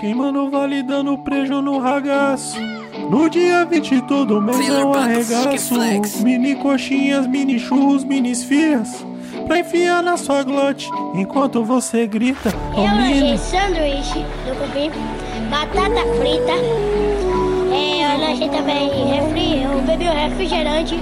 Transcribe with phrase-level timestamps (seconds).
[0.00, 2.56] Queimando vale dando prejo no ragaço.
[3.10, 5.74] No dia 20 todo mês é um arregaço.
[6.22, 9.04] Mini coxinhas, mini churros, mini esfias.
[9.46, 12.50] Pra enfiar na sua glote enquanto você grita.
[12.76, 14.90] Eu lanchei sanduíche do cupim,
[15.50, 16.52] batata frita.
[17.74, 21.00] É, eu lanchei também refri, eu bebi o refrigerante.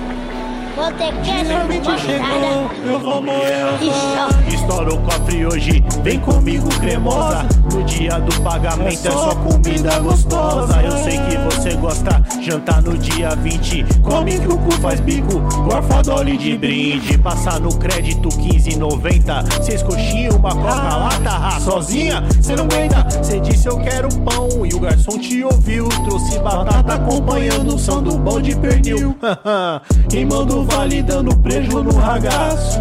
[0.77, 4.29] Finalmente chegou, eu vou moer só.
[4.55, 7.47] Estoura o cofre hoje, vem comigo cremosa.
[7.73, 10.83] No dia do pagamento é só comida gostosa.
[10.83, 13.87] Eu sei que você gosta, jantar no dia 20.
[14.03, 17.17] Come que o cu faz bico, gorfa dole de brinde.
[17.17, 19.63] Passar no crédito 15,90.
[19.63, 23.25] Seis coxinhas, uma coca lata, ah, sozinha, cê não aguenta.
[23.25, 25.89] Cê disse eu quero pão e o garçom te ouviu.
[26.05, 29.17] Trouxe batata acompanhando o som do bom de pernil.
[30.11, 32.81] Queimando vale dando prejo no ragaço.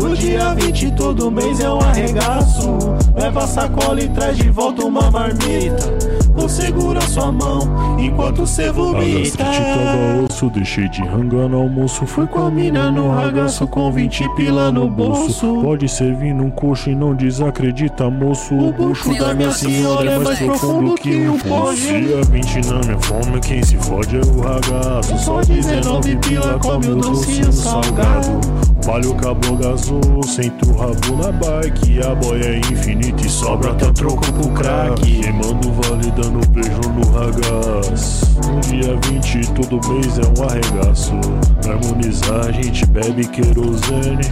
[0.00, 2.78] No dia 20 todo mês é um arregaço.
[3.14, 6.16] Leva a sacola e traz de volta uma marmita.
[6.34, 9.38] Vou segurar sua mão enquanto cê vomita.
[9.42, 12.06] tava osso, deixei de rangar no almoço.
[12.06, 15.62] Fui com a mina no ragaço com 20 pila no bolso.
[15.62, 18.54] Pode servir num coxo e não desacredita, moço.
[18.54, 22.02] O bucho da minha senhora é mais profundo que um poste.
[22.02, 25.18] Dia 20 na minha fome, quem se fode é o ragaço.
[25.18, 26.96] Só 19 pila come o
[27.26, 28.40] docinho salgado.
[28.84, 32.00] Vale o cabo gasou, senta o rabo na bike.
[32.00, 35.02] A boia é infinita e sobra até troco pro crack.
[35.02, 38.36] Queimando vale dando beijo no ragaz.
[38.46, 41.12] No dia 20 todo mês é um arregaço.
[41.60, 44.26] Pra harmonizar a gente bebe querosene.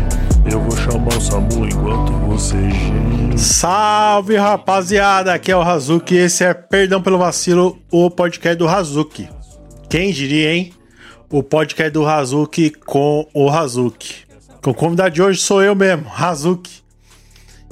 [0.51, 3.37] Eu vou chamar o Samu enquanto você geme.
[3.37, 6.15] Salve rapaziada, aqui é o Hazuki.
[6.15, 9.29] Esse é Perdão pelo Vacilo, o podcast do Hazuki.
[9.89, 10.73] Quem diria, hein?
[11.35, 14.19] O podcast do Hazuki com o Hazuki.
[14.65, 16.81] O convidado de hoje sou eu mesmo, Hazuki.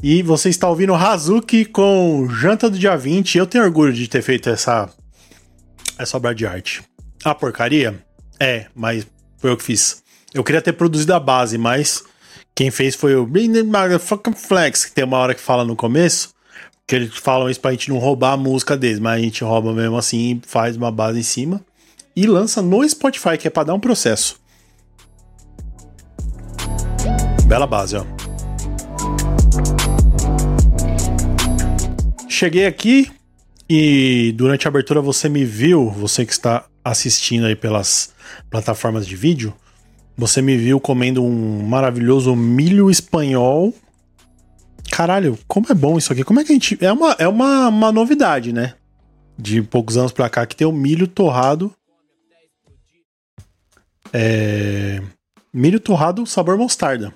[0.02, 3.39] E você está ouvindo Hazuki com Janta do Dia 20.
[3.39, 4.90] Eu tenho orgulho de ter feito essa,
[5.96, 6.83] essa obra de arte.
[7.22, 8.05] A porcaria?
[8.40, 9.06] É, mas
[9.39, 10.02] foi eu que fiz.
[10.34, 12.02] Eu queria ter produzido a base, mas
[12.56, 13.30] quem fez foi o
[14.34, 16.34] Flex, que tem uma hora que fala no começo,
[16.84, 19.72] que eles falam isso pra gente não roubar a música deles, mas a gente rouba
[19.72, 21.64] mesmo assim, faz uma base em cima
[22.14, 24.40] e lança no Spotify, que é pra dar um processo.
[27.46, 28.05] Bela base, ó.
[32.28, 33.11] Cheguei aqui
[33.68, 38.12] e durante a abertura você me viu, você que está assistindo aí pelas
[38.51, 39.55] plataformas de vídeo,
[40.17, 43.74] você me viu comendo um maravilhoso milho espanhol.
[44.90, 46.22] Caralho, como é bom isso aqui.
[46.22, 46.77] Como é que a gente.
[46.84, 48.74] É uma, é uma, uma novidade, né?
[49.39, 51.72] De poucos anos pra cá que tem o milho torrado.
[54.12, 55.00] É.
[55.52, 57.12] Milho torrado sabor mostarda.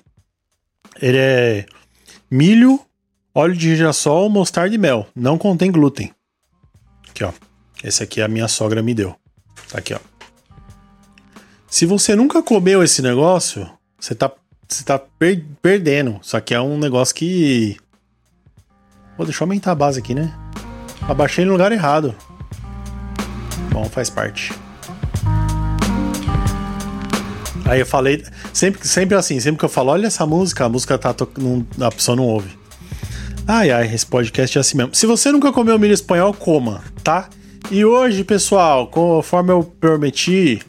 [1.01, 1.65] Ele é
[2.29, 2.79] milho,
[3.33, 5.07] óleo de girassol, mostarda e mel.
[5.15, 6.11] Não contém glúten.
[7.09, 7.31] Aqui, ó.
[7.83, 9.15] Esse aqui a minha sogra me deu.
[9.69, 9.99] Tá aqui, ó.
[11.67, 13.69] Se você nunca comeu esse negócio,
[13.99, 14.31] você tá,
[14.67, 16.19] você tá per- perdendo.
[16.21, 17.77] Isso aqui é um negócio que.
[19.15, 20.33] Pô, deixa eu aumentar a base aqui, né?
[21.01, 22.15] Abaixei no lugar errado.
[23.71, 24.53] Bom, faz parte.
[27.67, 28.23] Aí eu falei,
[28.53, 31.91] sempre, sempre assim, sempre que eu falo, olha essa música, a música tá tocando, a
[31.91, 32.49] pessoa não ouve.
[33.45, 34.95] Ai, ai, esse podcast é assim mesmo.
[34.95, 37.29] Se você nunca comeu milho espanhol, coma, tá?
[37.69, 40.61] E hoje, pessoal, conforme eu prometi,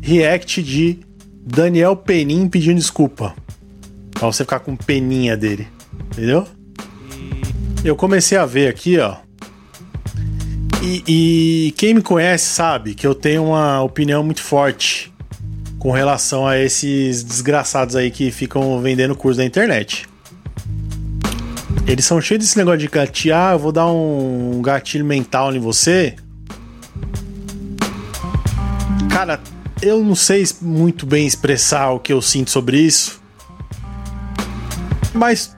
[0.00, 1.00] react de
[1.44, 3.34] Daniel Penin pedindo desculpa.
[4.12, 5.66] Pra você ficar com peninha dele.
[6.12, 6.46] Entendeu?
[7.84, 9.16] Eu comecei a ver aqui, ó.
[10.82, 15.09] E, e quem me conhece sabe que eu tenho uma opinião muito forte
[15.80, 20.06] com relação a esses desgraçados aí que ficam vendendo curso na internet.
[21.86, 25.58] Eles são cheios desse negócio de gatilho, ah, eu vou dar um gatilho mental em
[25.58, 26.14] você.
[29.10, 29.40] Cara,
[29.80, 33.18] eu não sei muito bem expressar o que eu sinto sobre isso.
[35.14, 35.56] Mas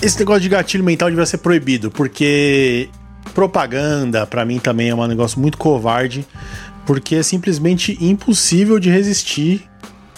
[0.00, 2.88] esse negócio de gatilho mental devia ser proibido, porque
[3.34, 6.24] propaganda, pra mim, também é um negócio muito covarde,
[6.86, 9.62] porque é simplesmente impossível de resistir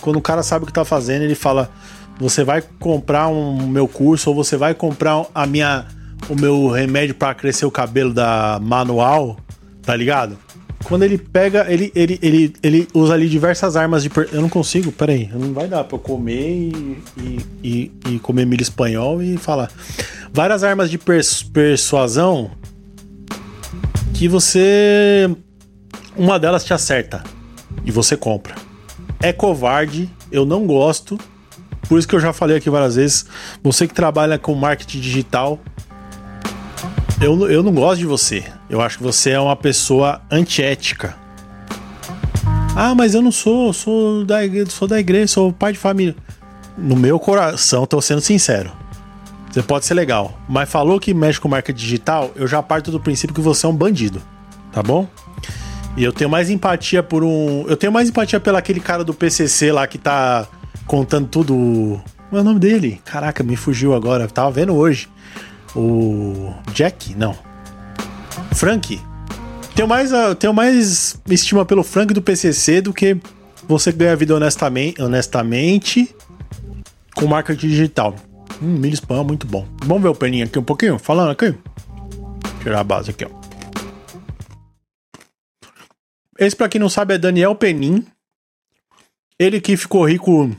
[0.01, 1.71] quando o cara sabe o que tá fazendo, ele fala:
[2.19, 5.87] "Você vai comprar um meu curso ou você vai comprar a minha
[6.29, 9.37] o meu remédio pra crescer o cabelo da Manual",
[9.83, 10.39] tá ligado?
[10.85, 14.11] Quando ele pega, ele, ele, ele, ele usa ali diversas armas de.
[14.11, 15.31] per- Eu não consigo, peraí.
[15.33, 19.71] Não vai dar pra eu comer e, e, e, e comer milho espanhol e falar.
[20.31, 22.51] Várias armas de pers- persuasão
[24.13, 25.35] que você.
[26.17, 27.23] Uma delas te acerta
[27.85, 28.55] e você compra.
[29.21, 31.19] É covarde, eu não gosto.
[31.89, 33.27] Por isso que eu já falei aqui várias vezes.
[33.63, 35.59] Você que trabalha com marketing digital,
[37.21, 38.45] eu, eu não gosto de você.
[38.71, 41.17] Eu acho que você é uma pessoa antiética.
[42.77, 46.15] Ah, mas eu não sou, sou da igreja, sou da igreja, sou pai de família.
[46.77, 48.73] No meu coração, tô sendo sincero.
[49.51, 52.99] Você pode ser legal, mas falou que mexe com marca digital, eu já parto do
[52.99, 54.21] princípio que você é um bandido,
[54.73, 55.09] tá bom?
[55.97, 59.15] E eu tenho mais empatia por um, eu tenho mais empatia pelo aquele cara do
[59.15, 60.47] PCC lá que tá
[60.87, 62.01] contando tudo.
[62.29, 63.01] Qual é o nome dele?
[63.05, 64.27] Caraca, me fugiu agora.
[64.27, 65.09] tava vendo hoje.
[65.75, 67.15] O Jack?
[67.15, 67.37] Não.
[68.55, 69.01] Frank.
[69.75, 73.17] Tenho mais, ah, tenho mais estima pelo Frank do PCC do que
[73.67, 76.15] você ganha a vida honestamente, honestamente
[77.15, 78.15] com marca digital.
[78.61, 79.67] Hum, milho spam, muito bom.
[79.85, 80.99] Vamos ver o peninho aqui um pouquinho?
[80.99, 81.55] Falando aqui.
[82.63, 83.44] Tirar a base aqui, ó.
[86.39, 88.07] Esse, pra quem não sabe, é Daniel Penin.
[89.39, 90.51] Ele que ficou rico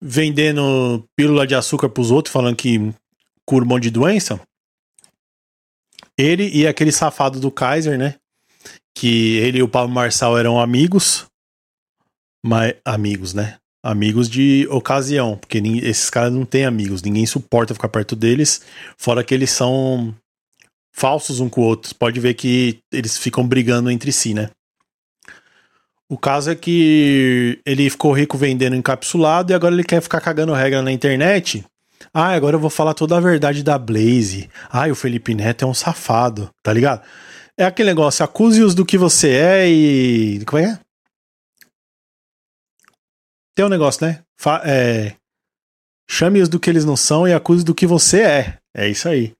[0.00, 2.92] vendendo pílula de açúcar pros outros, falando que
[3.44, 4.40] cura um monte de doença.
[6.18, 8.16] Ele e aquele safado do Kaiser, né?
[8.96, 11.26] Que ele e o Pablo Marçal eram amigos.
[12.44, 13.58] Mas, amigos, né?
[13.82, 18.62] Amigos de ocasião, porque esses caras não têm amigos, ninguém suporta ficar perto deles,
[18.98, 20.14] fora que eles são
[20.92, 21.94] falsos um com o outro.
[21.94, 24.50] Pode ver que eles ficam brigando entre si, né?
[26.08, 30.52] O caso é que ele ficou rico vendendo encapsulado e agora ele quer ficar cagando
[30.52, 31.64] regra na internet.
[32.14, 34.48] Ah, agora eu vou falar toda a verdade da Blaze.
[34.70, 37.02] Ah, o Felipe Neto é um safado, tá ligado?
[37.58, 40.44] É aquele negócio, acuse-os do que você é e.
[40.44, 40.78] Como é?
[43.54, 44.22] Tem um negócio, né?
[44.36, 45.14] Fa é...
[46.08, 48.58] Chame-os do que eles não são e acuse do que você é.
[48.74, 49.32] É isso aí.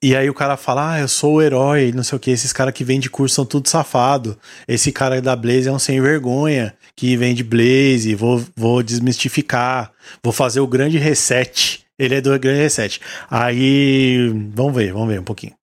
[0.00, 2.52] E aí o cara fala, ah, eu sou o herói, não sei o que, esses
[2.52, 4.38] caras que vendem curso são tudo safado.
[4.66, 9.92] Esse cara da Blaze é um sem vergonha, que vende Blaze, vou, vou desmistificar,
[10.22, 11.84] vou fazer o grande reset.
[11.98, 13.00] Ele é do grande reset.
[13.28, 15.54] Aí, vamos ver, vamos ver um pouquinho.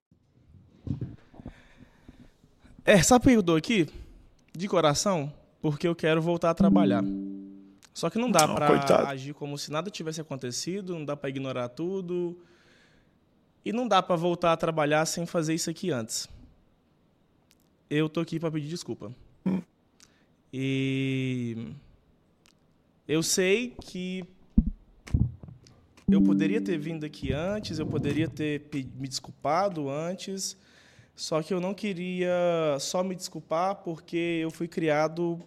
[2.84, 3.88] É, sabe por que eu dou aqui?
[4.54, 5.32] De coração,
[5.62, 7.04] porque eu quero voltar a trabalhar.
[7.94, 11.70] Só que não dá pra agir como se nada tivesse acontecido, não dá pra ignorar
[11.70, 12.38] tudo
[13.66, 16.30] e não dá para voltar a trabalhar sem fazer isso aqui antes.
[17.90, 19.12] Eu tô aqui para pedir desculpa.
[19.44, 19.62] Hum.
[20.54, 21.74] E
[23.08, 24.24] eu sei que
[26.10, 30.56] eu poderia ter vindo aqui antes, eu poderia ter me desculpado antes,
[31.16, 35.40] só que eu não queria só me desculpar porque eu fui criado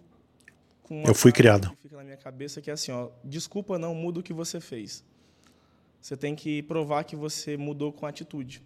[0.83, 1.69] com Eu fui criado.
[1.69, 4.59] Que fica na minha cabeça que é assim, ó, desculpa não muda o que você
[4.59, 5.03] fez.
[6.01, 8.61] Você tem que provar que você mudou com atitude.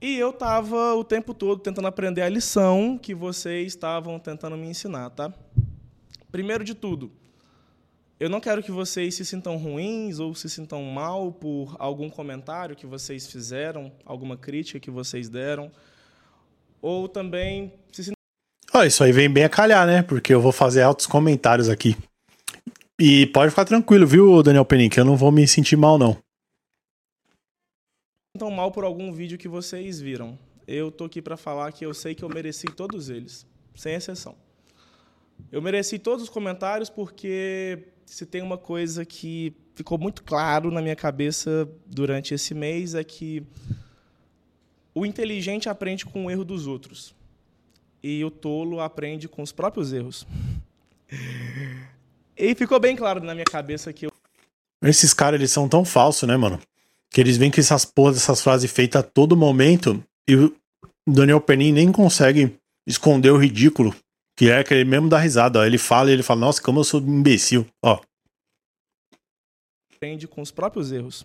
[0.00, 4.66] E eu estava o tempo todo tentando aprender a lição que vocês estavam tentando me
[4.66, 5.32] ensinar, tá?
[6.30, 7.10] Primeiro de tudo,
[8.20, 12.76] eu não quero que vocês se sintam ruins ou se sintam mal por algum comentário
[12.76, 15.70] que vocês fizeram, alguma crítica que vocês deram,
[16.82, 18.14] ou também se sintam...
[18.74, 20.02] Oh, isso aí vem bem a calhar, né?
[20.02, 21.96] Porque eu vou fazer altos comentários aqui.
[22.98, 26.16] E pode ficar tranquilo, viu, Daniel Penin, que eu não vou me sentir mal, não.
[28.38, 30.38] Tão mal por algum vídeo que vocês viram.
[30.66, 33.44] Eu tô aqui para falar que eu sei que eu mereci todos eles,
[33.74, 34.36] sem exceção.
[35.50, 40.80] Eu mereci todos os comentários porque se tem uma coisa que ficou muito claro na
[40.80, 43.42] minha cabeça durante esse mês é que
[44.94, 47.12] o inteligente aprende com o erro dos outros
[48.00, 50.24] e o tolo aprende com os próprios erros.
[52.36, 54.12] E ficou bem claro na minha cabeça que eu...
[54.82, 56.60] Esses caras, eles são tão falsos, né, mano?
[57.10, 60.56] Que eles vêm com essas porras, essas frases feitas a todo momento e o
[61.06, 63.94] Daniel Penin nem consegue esconder o ridículo,
[64.36, 65.64] que é que ele mesmo dá risada, ó.
[65.64, 68.00] Ele fala e ele fala, nossa, como eu sou imbecil, ó.
[69.94, 71.24] Aprende com os próprios erros.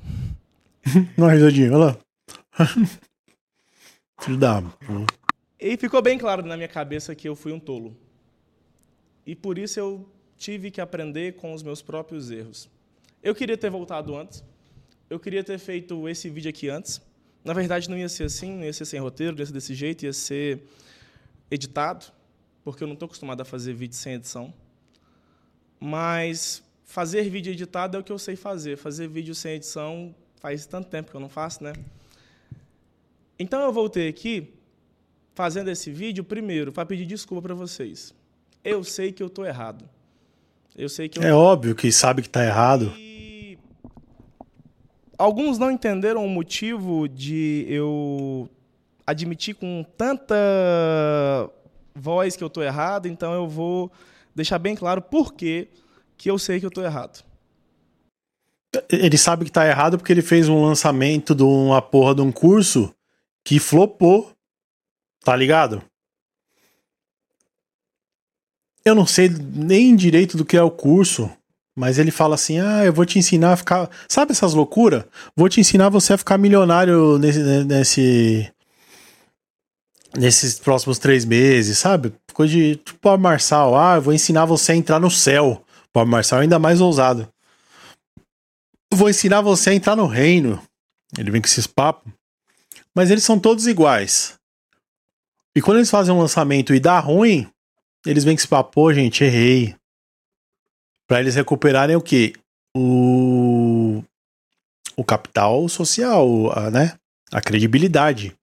[1.18, 1.98] Uma risadinha, olha lá.
[4.22, 4.64] Filho da...
[5.60, 7.96] E ficou bem claro na minha cabeça que eu fui um tolo.
[9.26, 12.70] E por isso eu tive que aprender com os meus próprios erros.
[13.22, 14.42] Eu queria ter voltado antes.
[15.10, 17.02] Eu queria ter feito esse vídeo aqui antes.
[17.44, 20.06] Na verdade, não ia ser assim, não ia ser sem roteiro, ia ser desse jeito,
[20.06, 20.64] ia ser
[21.52, 22.06] editado,
[22.64, 24.54] porque eu não estou acostumado a fazer vídeo sem edição.
[25.80, 28.78] Mas fazer vídeo editado é o que eu sei fazer.
[28.78, 31.74] Fazer vídeo sem edição faz tanto tempo que eu não faço, né?
[33.38, 34.54] Então eu voltei aqui
[35.34, 38.14] fazendo esse vídeo primeiro para pedir desculpa para vocês.
[38.64, 39.90] Eu sei que eu estou errado.
[40.76, 41.24] Eu sei que eu...
[41.24, 42.94] É óbvio que sabe que tá errado.
[42.98, 43.58] E...
[45.18, 48.50] Alguns não entenderam o motivo de eu
[49.06, 50.36] admitir com tanta
[51.94, 53.92] voz que eu tô errado, então eu vou
[54.34, 55.68] deixar bem claro por que
[56.18, 57.24] que eu sei que eu tô errado.
[58.90, 62.32] Ele sabe que tá errado porque ele fez um lançamento de uma porra de um
[62.32, 62.94] curso
[63.44, 64.32] que flopou.
[65.22, 65.84] Tá ligado?
[68.86, 71.30] Eu não sei nem direito do que é o curso,
[71.76, 73.90] mas ele fala assim: ah, eu vou te ensinar a ficar.
[74.08, 75.04] Sabe essas loucuras?
[75.36, 78.52] Vou te ensinar você a ficar milionário nesse, nesse.
[80.18, 82.12] Nesses próximos três meses, sabe?
[82.34, 85.64] Coisa de tipo a Marçal, ah, eu vou ensinar você a entrar no céu.
[85.94, 87.32] O Marçal é ainda mais ousado.
[88.92, 90.62] Vou ensinar você a entrar no reino.
[91.18, 92.12] Ele vem com esses papos.
[92.96, 94.34] Mas eles são todos iguais.
[95.56, 97.48] E quando eles fazem um lançamento e dá ruim,
[98.06, 99.76] eles vêm com esse papo, pô, gente, errei.
[101.08, 102.34] Pra eles recuperarem o quê?
[102.76, 104.04] O,
[104.96, 106.98] o capital social, a, né?
[107.32, 108.36] A credibilidade.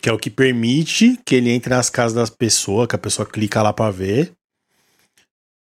[0.00, 3.26] Que é o que permite que ele entre nas casas das pessoas, que a pessoa
[3.26, 4.34] clica lá pra ver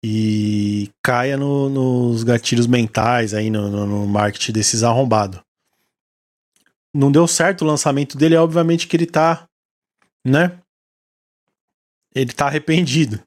[0.08, 5.40] e caia no, nos gatilhos mentais aí no, no, no marketing desses arrombados.
[6.94, 9.48] Não deu certo o lançamento dele, obviamente que ele tá,
[10.24, 10.60] né?
[12.16, 13.20] Ele tá arrependido.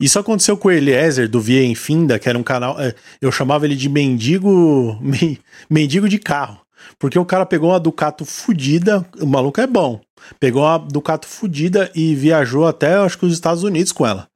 [0.00, 2.80] Isso aconteceu com o Eliezer do Via Infinda, que era um canal.
[2.80, 4.98] É, eu chamava ele de mendigo.
[5.68, 6.60] mendigo de carro.
[6.98, 9.04] Porque o cara pegou uma Ducato fudida.
[9.20, 10.00] O maluco é bom.
[10.38, 14.28] Pegou uma Ducato fudida e viajou até, acho que, os Estados Unidos com ela.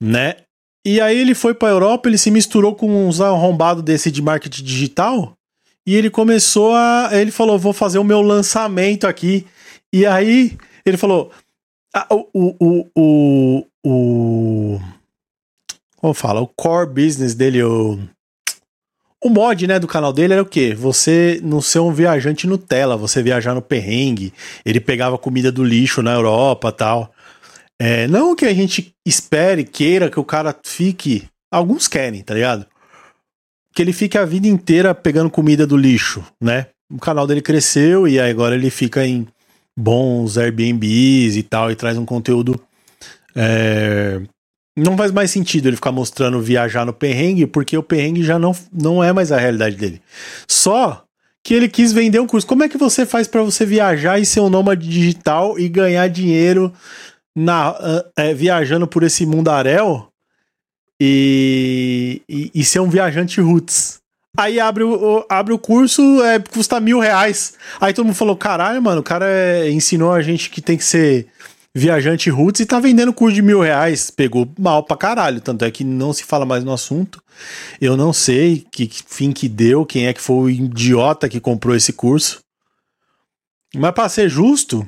[0.00, 0.36] Né?
[0.84, 4.62] E aí ele foi para Europa, ele se misturou com uns arrombados desse de marketing
[4.62, 5.36] digital.
[5.86, 7.10] E ele começou a.
[7.12, 9.46] Ele falou: vou fazer o meu lançamento aqui.
[9.92, 11.30] E aí ele falou:
[11.98, 14.80] ah, o, o, o, o.
[15.96, 16.42] Como fala?
[16.42, 17.98] O core business dele, o.
[19.24, 20.74] O mod, né, do canal dele era o quê?
[20.74, 24.30] Você não ser um viajante Nutella, você viajar no perrengue.
[24.62, 27.10] Ele pegava comida do lixo na Europa tal.
[27.80, 31.26] É, não que a gente espere, queira que o cara fique.
[31.50, 32.66] Alguns querem, tá ligado?
[33.74, 36.66] Que ele fique a vida inteira pegando comida do lixo, né?
[36.92, 39.26] O canal dele cresceu e agora ele fica em
[39.76, 42.60] bons Airbnbs e tal, e traz um conteúdo.
[43.34, 44.20] É...
[44.76, 48.54] Não faz mais sentido ele ficar mostrando viajar no perrengue, porque o perrengue já não,
[48.72, 50.02] não é mais a realidade dele.
[50.46, 51.02] Só
[51.42, 52.46] que ele quis vender um curso.
[52.46, 56.08] Como é que você faz para você viajar e ser um nômade digital e ganhar
[56.08, 56.72] dinheiro
[57.36, 57.76] na,
[58.16, 60.08] é, viajando por esse mundaréu
[61.00, 64.00] e, e, e, ser um viajante roots.
[64.36, 67.54] Aí abre o, abre o curso, é, custa mil reais.
[67.80, 70.84] Aí todo mundo falou: caralho, mano, o cara é, ensinou a gente que tem que
[70.84, 71.26] ser
[71.74, 74.10] viajante roots e tá vendendo curso de mil reais.
[74.10, 75.40] Pegou mal pra caralho.
[75.40, 77.22] Tanto é que não se fala mais no assunto.
[77.80, 81.76] Eu não sei que fim que deu, quem é que foi o idiota que comprou
[81.76, 82.40] esse curso.
[83.74, 84.86] Mas pra ser justo,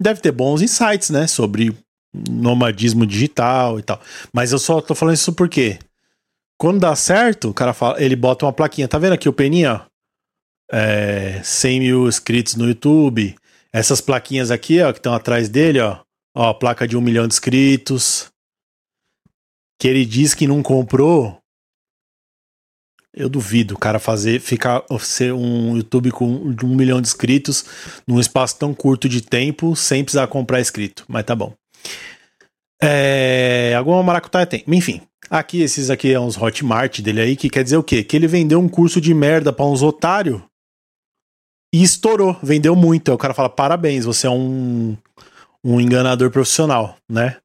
[0.00, 1.26] deve ter bons insights, né?
[1.26, 1.76] Sobre
[2.14, 4.00] nomadismo digital e tal.
[4.32, 5.78] Mas eu só tô falando isso porque
[6.58, 8.88] quando dá certo, o cara fala, ele bota uma plaquinha.
[8.88, 9.86] Tá vendo aqui o peninha?
[10.70, 13.34] É, 100 mil inscritos no YouTube.
[13.72, 16.00] Essas plaquinhas aqui, ó, que estão atrás dele, ó.
[16.36, 18.26] Ó, placa de um milhão de inscritos.
[19.80, 21.38] Que ele diz que não comprou
[23.18, 27.64] eu duvido o cara fazer, ficar, ser um YouTube com um milhão de inscritos
[28.06, 31.04] num espaço tão curto de tempo sem precisar comprar inscrito.
[31.08, 31.52] Mas tá bom.
[32.80, 34.62] É, alguma maracutaia tem.
[34.68, 38.02] Enfim, aqui esses aqui é uns Hotmart dele aí, que quer dizer o quê?
[38.02, 40.40] Que ele vendeu um curso de merda pra uns otários
[41.74, 43.10] e estourou, vendeu muito.
[43.10, 44.96] Aí o cara fala: parabéns, você é um,
[45.64, 47.36] um enganador profissional, né?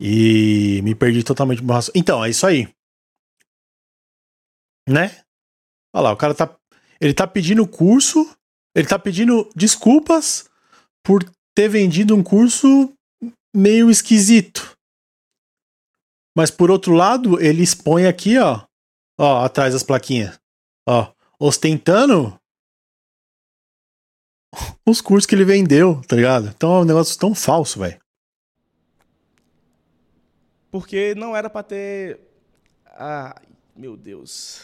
[0.00, 1.62] E me perdi totalmente.
[1.94, 2.68] Então, é isso aí
[4.90, 5.16] né?
[5.94, 6.54] Olha lá, o cara tá.
[7.00, 8.28] Ele tá pedindo curso,
[8.74, 10.50] ele tá pedindo desculpas
[11.02, 11.24] por
[11.54, 12.92] ter vendido um curso
[13.56, 14.76] meio esquisito.
[16.40, 18.62] Mas por outro lado, ele expõe aqui, ó,
[19.18, 20.40] ó, atrás das plaquinhas,
[20.88, 22.34] ó, ostentando
[24.88, 26.48] os cursos que ele vendeu, tá ligado?
[26.48, 28.00] Então é um negócio tão falso, velho.
[30.70, 32.18] Porque não era para ter.
[32.86, 33.38] Ah,
[33.76, 34.62] meu Deus.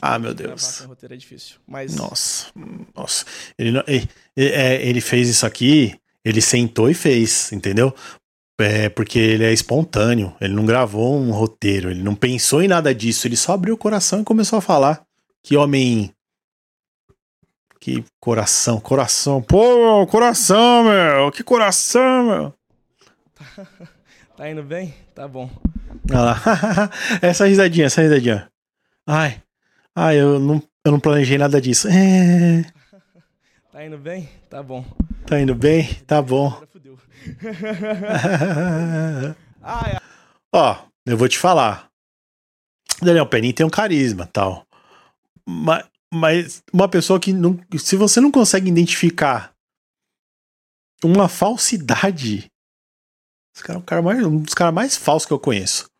[0.00, 0.78] Ah, meu Deus.
[0.78, 1.56] Gravar roteiro é difícil.
[1.66, 1.94] Mas...
[1.94, 2.50] Nossa,
[2.96, 3.26] nossa.
[3.58, 7.94] Ele, ele, é, ele fez isso aqui, ele sentou e fez, entendeu?
[8.60, 12.94] É porque ele é espontâneo, ele não gravou um roteiro, ele não pensou em nada
[12.94, 15.02] disso, ele só abriu o coração e começou a falar.
[15.42, 16.14] Que homem.
[17.80, 19.42] Que coração, coração.
[19.42, 21.32] Pô, coração, meu!
[21.32, 22.54] Que coração, meu!
[24.36, 24.94] tá indo bem?
[25.14, 25.50] Tá bom.
[26.10, 26.40] Olha lá.
[27.20, 28.48] essa risadinha, essa risadinha.
[29.04, 29.42] Ai,
[29.94, 31.88] ah, eu não, eu não planejei nada disso.
[31.88, 32.64] É...
[33.72, 34.28] Tá indo bem?
[34.50, 34.84] Tá bom.
[35.26, 35.94] Tá indo bem?
[36.06, 36.62] Tá bom.
[40.54, 41.90] Ó, eu vou te falar.
[43.00, 44.66] Daniel Penin tem um carisma tal.
[45.48, 47.58] Mas, mas uma pessoa que não.
[47.78, 49.52] Se você não consegue identificar
[51.04, 52.50] uma falsidade.
[53.54, 55.91] Esse cara é um, cara mais, um dos caras mais falsos que eu conheço.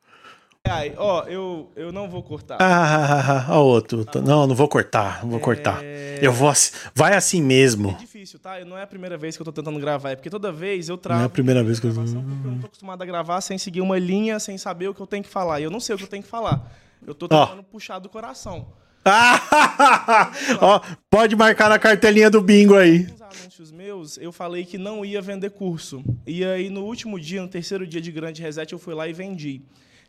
[0.64, 2.56] Ai, ó, eu, eu não vou cortar.
[2.60, 4.06] Ah, ó, outro.
[4.24, 5.82] Não, não vou cortar, não vou cortar.
[5.82, 6.20] É...
[6.22, 6.48] Eu vou.
[6.48, 7.90] ass- Vai assim mesmo.
[7.90, 8.64] É difícil, tá?
[8.64, 10.96] Não é a primeira vez que eu tô tentando gravar, é porque toda vez eu
[10.96, 11.18] trago.
[11.18, 13.80] Não é a primeira vez que eu- eu não tô acostumado a gravar sem seguir
[13.80, 15.58] uma linha, sem saber o que eu tenho que falar.
[15.58, 16.72] E eu não sei o que eu tenho que falar.
[17.04, 18.68] Eu tô tentando puxar do coração.
[19.04, 20.30] Ah,
[20.62, 23.00] ó, pode marcar na cartelinha do bingo aí.
[23.00, 26.04] Nos anúncios meus, eu falei que não ia vender curso.
[26.24, 29.12] E aí, no último dia, no terceiro dia de grande reset, eu fui lá e
[29.12, 29.60] vendi.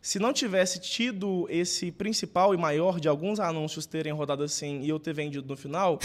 [0.03, 4.89] Se não tivesse tido esse principal e maior de alguns anúncios terem rodado assim e
[4.89, 5.98] eu ter vendido no final,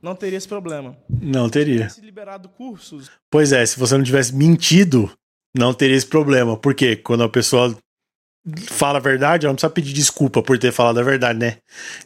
[0.00, 0.96] não teria esse problema.
[1.10, 1.88] Não teria.
[1.88, 5.10] Se liberado cursos, Pois é, se você não tivesse mentido,
[5.52, 6.56] não teria esse problema.
[6.56, 7.76] Porque quando a pessoa
[8.68, 11.56] fala a verdade, ela não precisa pedir desculpa por ter falado a verdade, né?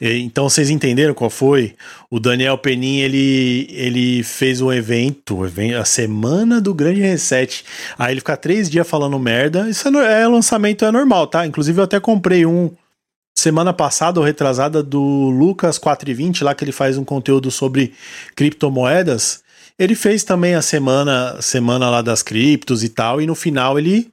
[0.00, 1.74] Então vocês entenderam qual foi?
[2.10, 5.40] O Daniel Penin, ele, ele fez um evento,
[5.78, 7.64] a semana do Grande Reset.
[7.98, 9.68] Aí ele fica três dias falando merda.
[9.68, 11.46] Isso é, é lançamento, é normal, tá?
[11.46, 12.70] Inclusive eu até comprei um
[13.36, 17.94] semana passada ou retrasada do Lucas 420, lá que ele faz um conteúdo sobre
[18.34, 19.42] criptomoedas.
[19.78, 24.10] Ele fez também a semana, semana lá das criptos e tal, e no final ele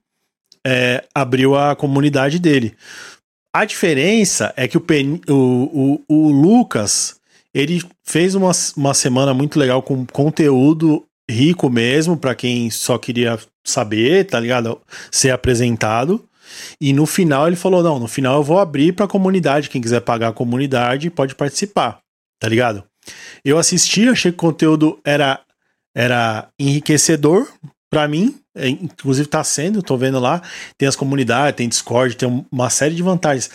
[0.70, 2.76] é, abriu a comunidade dele.
[3.56, 7.16] A diferença é que o, Pen, o, o, o Lucas
[7.54, 13.40] ele fez uma, uma semana muito legal com conteúdo rico mesmo, para quem só queria
[13.66, 14.80] saber, tá ligado?
[15.10, 16.24] Ser apresentado.
[16.82, 19.70] E no final ele falou: não, no final eu vou abrir pra comunidade.
[19.70, 22.00] Quem quiser pagar a comunidade pode participar,
[22.40, 22.84] tá ligado?
[23.44, 25.40] Eu assisti, achei que o conteúdo era,
[25.96, 27.48] era enriquecedor
[27.90, 28.40] pra mim.
[28.56, 30.42] É, inclusive tá sendo, tô vendo lá.
[30.78, 33.50] Tem as comunidades, tem Discord, tem um- uma série de vantagens.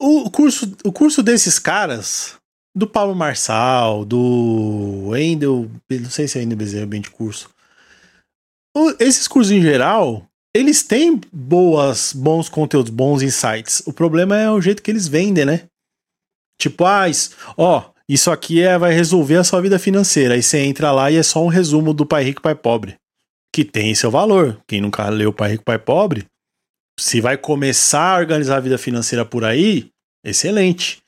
[0.00, 2.34] O curso, o curso desses caras,
[2.74, 7.50] do Paulo Marçal, do Wendel, não sei se é Wendel Bezerra bem de curso.
[8.76, 13.82] O- esses cursos em geral, eles têm boas, bons conteúdos, bons insights.
[13.86, 15.62] O problema é o jeito que eles vendem, né?
[16.60, 20.34] Tipo, ah, isso, ó, isso aqui é, vai resolver a sua vida financeira.
[20.34, 22.96] Aí você entra lá e é só um resumo do Pai Rico, Pai Pobre.
[23.52, 24.60] Que tem seu valor.
[24.66, 26.26] Quem nunca leu Pai Rico, Pai Pobre,
[26.98, 29.90] se vai começar a organizar a vida financeira por aí,
[30.24, 31.02] excelente.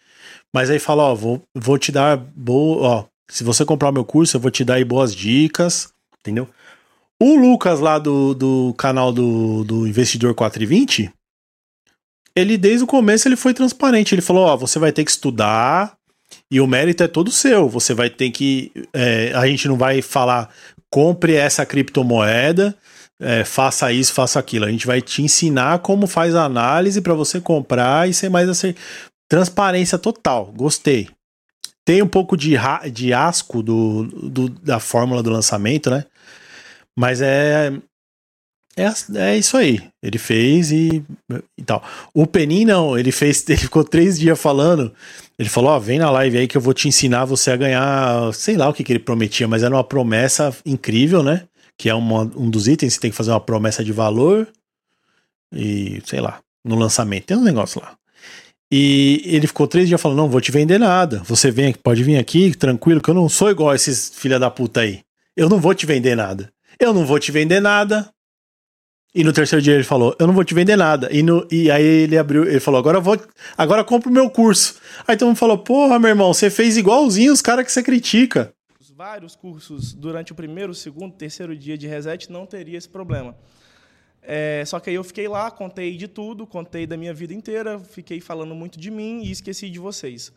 [0.55, 4.05] Mas aí fala, ó, vou, vou te dar boa, ó, se você comprar o meu
[4.05, 6.49] curso, eu vou te dar aí boas dicas, entendeu?
[7.21, 11.11] O Lucas lá do, do canal do, do Investidor 420,
[12.35, 14.15] ele desde o começo ele foi transparente.
[14.15, 15.97] Ele falou: Ó, você vai ter que estudar
[16.51, 17.69] e o mérito é todo seu.
[17.69, 18.73] Você vai ter que.
[18.93, 20.53] é, a gente não vai falar,
[20.93, 22.77] compre essa criptomoeda,
[23.19, 24.67] é, faça isso, faça aquilo.
[24.67, 28.47] A gente vai te ensinar como faz a análise para você comprar e ser mais
[28.49, 28.75] assim.
[29.29, 30.53] Transparência total.
[30.55, 31.09] Gostei.
[31.85, 32.57] Tem um pouco de,
[32.93, 36.05] de asco do, do- da fórmula do lançamento, né?
[36.97, 37.73] Mas é,
[38.77, 38.93] é.
[39.19, 39.81] É isso aí.
[40.03, 41.05] Ele fez e,
[41.59, 41.83] e tal.
[42.15, 43.45] O Penin não, ele fez.
[43.49, 44.93] Ele ficou três dias falando.
[45.39, 48.33] Ele falou: Ó, vem na live aí que eu vou te ensinar você a ganhar.
[48.35, 51.45] Sei lá o que, que ele prometia, mas era uma promessa incrível, né?
[51.77, 54.49] Que é uma- um dos itens, você tem que fazer uma promessa de valor.
[55.55, 57.27] E sei lá, no lançamento.
[57.27, 57.95] Tem um negócio lá.
[58.73, 61.23] E ele ficou três dias falando: Não, vou te vender nada.
[61.27, 64.81] Você vem pode vir aqui, tranquilo, que eu não sou igual esses filha da puta
[64.81, 65.01] aí.
[65.37, 66.51] Eu não vou te vender nada.
[66.81, 68.09] Eu não vou te vender nada.
[69.15, 71.09] E no terceiro dia ele falou: Eu não vou te vender nada.
[71.13, 73.19] E, no, e aí ele abriu, ele falou: Agora eu vou.
[73.59, 74.81] Agora compra o meu curso.
[75.07, 78.55] Aí todo mundo falou: Porra, meu irmão, você fez igualzinho os caras que você critica.
[78.97, 83.37] vários cursos durante o primeiro, segundo, terceiro dia de reset, não teria esse problema.
[84.23, 87.81] É, só que aí eu fiquei lá, contei de tudo, contei da minha vida inteira,
[87.81, 90.33] fiquei falando muito de mim e esqueci de vocês.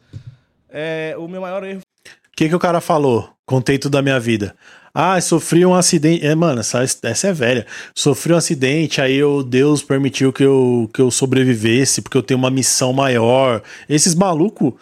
[0.68, 3.30] É, o meu maior erro O que, que o cara falou?
[3.46, 4.56] Contei tudo da minha vida.
[4.98, 6.26] Ah, sofri um acidente.
[6.26, 7.68] É, mano, essa, essa é velha.
[7.94, 12.38] Sofri um acidente, aí eu, Deus permitiu que eu, que eu sobrevivesse, porque eu tenho
[12.38, 13.62] uma missão maior.
[13.90, 14.74] Esses malucos,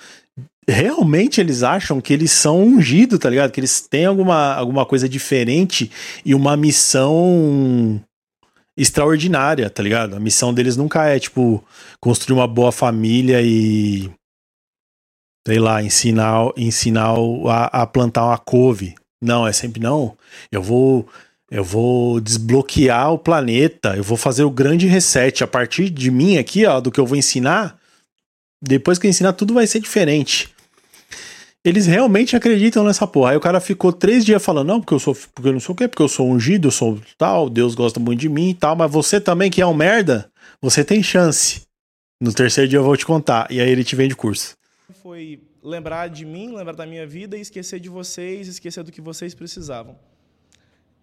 [0.70, 3.52] realmente eles acham que eles são ungidos, tá ligado?
[3.52, 5.90] Que eles têm alguma, alguma coisa diferente
[6.24, 8.00] e uma missão
[8.78, 10.16] extraordinária, tá ligado?
[10.16, 11.64] A missão deles nunca é, tipo,
[12.00, 14.12] construir uma boa família e
[15.48, 17.16] sei lá, ensinar, ensinar
[17.48, 18.94] a, a plantar uma couve.
[19.24, 20.18] Não, é sempre não.
[20.52, 21.08] Eu vou
[21.50, 26.40] eu vou desbloquear o planeta, eu vou fazer o grande reset a partir de mim
[26.40, 27.78] aqui, ó, do que eu vou ensinar.
[28.60, 30.50] Depois que eu ensinar tudo vai ser diferente.
[31.64, 33.32] Eles realmente acreditam nessa porra.
[33.32, 35.74] Aí o cara ficou três dias falando, não, porque eu sou, porque eu não sou
[35.74, 38.56] o quê, porque eu sou ungido, eu sou tal, Deus gosta muito de mim e
[38.56, 41.62] tal, mas você também que é um merda, você tem chance.
[42.20, 43.46] No terceiro dia eu vou te contar.
[43.52, 44.56] E aí ele te vende curso.
[45.04, 49.00] foi lembrar de mim, lembrar da minha vida e esquecer de vocês, esquecer do que
[49.00, 49.98] vocês precisavam.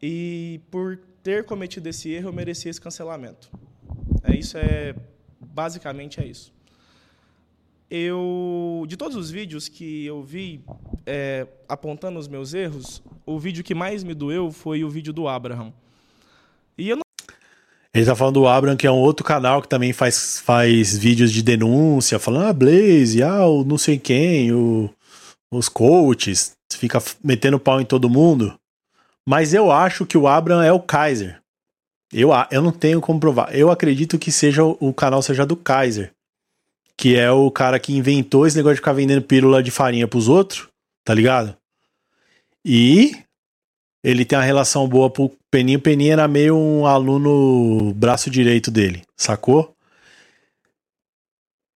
[0.03, 3.51] E por ter cometido esse erro, eu mereci esse cancelamento.
[4.23, 4.95] É isso é
[5.41, 6.53] basicamente é isso.
[7.91, 10.63] Eu de todos os vídeos que eu vi
[11.07, 15.27] é, apontando os meus erros, o vídeo que mais me doeu foi o vídeo do
[15.27, 15.73] Abraham.
[16.79, 17.03] E eu não
[17.93, 21.33] Ele tá falando do Abraham, que é um outro canal que também faz, faz vídeos
[21.33, 24.89] de denúncia, falando, ah, Blaze, ah, o não sei quem, o,
[25.53, 28.55] os coaches, fica metendo pau em todo mundo.
[29.29, 31.41] Mas eu acho que o Abraham é o Kaiser.
[32.13, 33.55] Eu, eu não tenho como provar.
[33.55, 36.13] Eu acredito que seja o canal seja do Kaiser.
[36.97, 40.29] Que é o cara que inventou esse negócio de ficar vendendo pílula de farinha pros
[40.29, 40.69] outros,
[41.05, 41.57] tá ligado?
[42.65, 43.17] E
[44.03, 45.79] ele tem uma relação boa pro Peninho.
[45.79, 49.75] O Peninho era meio um aluno braço direito dele, sacou?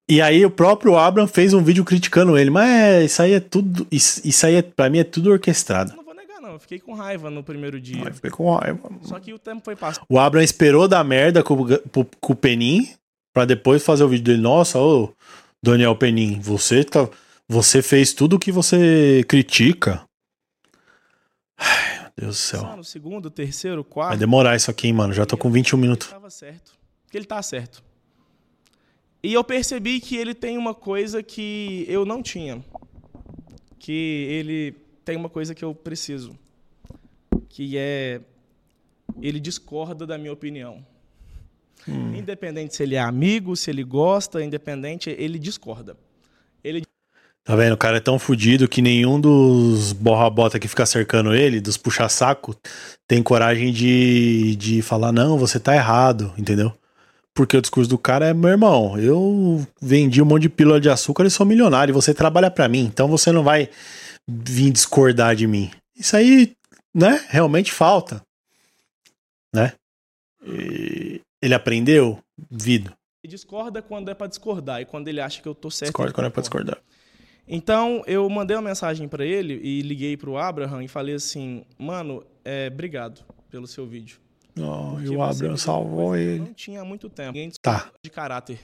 [0.08, 3.40] E aí o próprio Abraham fez um vídeo criticando ele, mas é, isso aí é
[3.40, 5.94] tudo, isso, isso aí é, pra mim é tudo orquestrado.
[5.96, 8.06] não vou negar não, eu fiquei com raiva no primeiro dia.
[8.06, 8.80] Aí fiquei com raiva.
[9.02, 10.04] Só que o tempo foi passando.
[10.08, 12.86] O Abraham esperou dar merda com, o- com, com o Penin
[13.32, 14.42] pra depois fazer o vídeo dele.
[14.42, 15.10] Nossa, ô
[15.62, 17.08] Daniel Penin, você tá,
[17.48, 20.02] você fez tudo o que você critica.
[21.58, 22.76] Ai, Deus do céu.
[22.76, 25.12] No segundo, terceiro, Vai quarto, demorar isso aqui, hein, mano.
[25.12, 26.06] Já tô com 21 minutos.
[26.06, 26.72] estava certo.
[27.10, 27.82] Que ele tá certo.
[29.22, 32.62] E eu percebi que ele tem uma coisa que eu não tinha.
[33.78, 36.38] Que ele tem uma coisa que eu preciso.
[37.48, 38.20] Que é.
[39.20, 40.84] Ele discorda da minha opinião.
[41.86, 45.96] Independente se ele é amigo, se ele gosta, independente, ele discorda.
[47.44, 47.74] Tá vendo?
[47.74, 52.56] O cara é tão fudido que nenhum dos borra-bota que fica cercando ele, dos puxa-saco,
[53.06, 56.74] tem coragem de, de falar, não, você tá errado, entendeu?
[57.34, 60.88] Porque o discurso do cara é, meu irmão, eu vendi um monte de pílula de
[60.88, 63.68] açúcar e sou milionário, e você trabalha pra mim, então você não vai
[64.26, 65.70] vir discordar de mim.
[65.94, 66.56] Isso aí,
[66.94, 68.22] né, realmente falta,
[69.54, 69.74] né?
[70.46, 72.18] E ele aprendeu,
[72.50, 72.92] Vido.
[73.22, 75.90] Ele discorda quando é pra discordar e quando ele acha que eu tô certo.
[75.90, 76.72] Discorda quando é pra concorda.
[76.72, 76.93] discordar.
[77.46, 82.24] Então, eu mandei uma mensagem pra ele e liguei pro Abraham e falei assim: "Mano,
[82.44, 84.18] é, obrigado pelo seu vídeo".
[84.58, 86.38] Oh, e o Abraham salvou ele.
[86.38, 87.32] Não tinha muito tempo.
[87.32, 87.90] Ninguém Tá.
[88.02, 88.60] de caráter.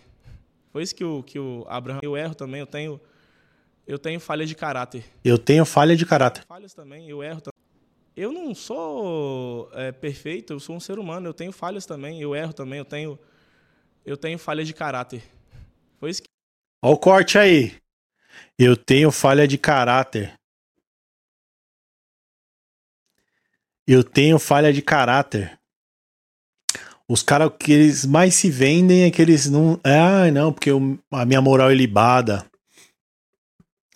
[0.73, 3.01] Foi isso que o que o Abraham, eu erro também, eu tenho
[3.87, 5.05] eu tenho falhas de caráter.
[5.25, 6.45] Eu tenho falha de caráter.
[6.47, 7.61] Falhas também, eu erro também.
[8.17, 12.35] Eu não sou é, perfeito, eu sou um ser humano, eu tenho falhas também, eu
[12.35, 13.19] erro também, eu tenho
[14.07, 15.23] eu tenho falhas de caráter.
[15.99, 16.29] Foi isso que
[16.83, 17.75] Olha o corte aí.
[18.63, 20.35] Eu tenho falha de caráter.
[23.87, 25.59] Eu tenho falha de caráter.
[27.09, 29.81] Os caras que eles mais se vendem é que eles não.
[29.83, 32.45] Ah, não, porque eu- a minha moral é libada.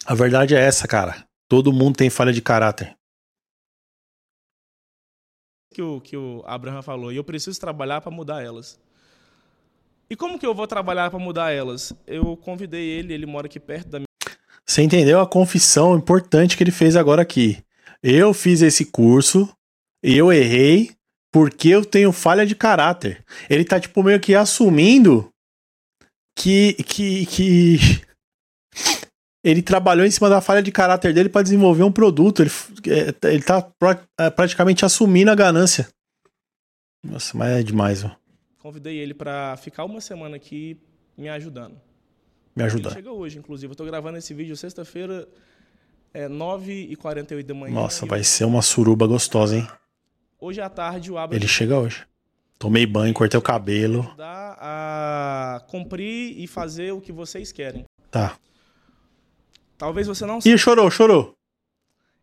[0.07, 1.29] A verdade é essa, cara.
[1.47, 2.97] Todo mundo tem falha de caráter.
[5.75, 8.81] que o, que o Abraham falou, e eu preciso trabalhar para mudar elas.
[10.09, 11.93] E como que eu vou trabalhar para mudar elas?
[12.07, 14.07] Eu convidei ele, ele mora aqui perto da minha
[14.67, 17.63] Você entendeu a confissão importante que ele fez agora aqui?
[18.03, 19.49] Eu fiz esse curso,
[20.03, 20.91] eu errei
[21.33, 23.25] porque eu tenho falha de caráter.
[23.51, 25.29] Ele tá tipo meio que assumindo
[26.37, 27.79] que que que
[29.45, 32.43] ele trabalhou em cima da falha de caráter dele para desenvolver um produto.
[32.43, 32.51] Ele,
[32.87, 33.71] é, ele tá
[34.19, 35.89] é, praticamente assumindo a ganância.
[37.05, 38.17] Nossa, mas é demais, ó.
[38.59, 40.81] convidei ele para ficar uma semana aqui
[41.19, 41.79] me ajudando.
[42.55, 42.91] Me Ele ajudar.
[42.91, 43.71] chega hoje, inclusive.
[43.73, 45.29] Eu tô gravando esse vídeo sexta-feira,
[46.13, 47.75] é 9h48 da manhã.
[47.75, 49.69] Nossa, vai ser uma suruba gostosa, hein?
[50.41, 52.07] Hoje à tarde o Abraham Ele chega hoje.
[52.59, 54.01] Tomei banho, cortei o cabelo.
[54.01, 57.85] ajudar a cumprir e fazer o que vocês querem.
[58.11, 58.39] Tá.
[59.77, 61.35] Talvez você não Ih, chorou, chorou.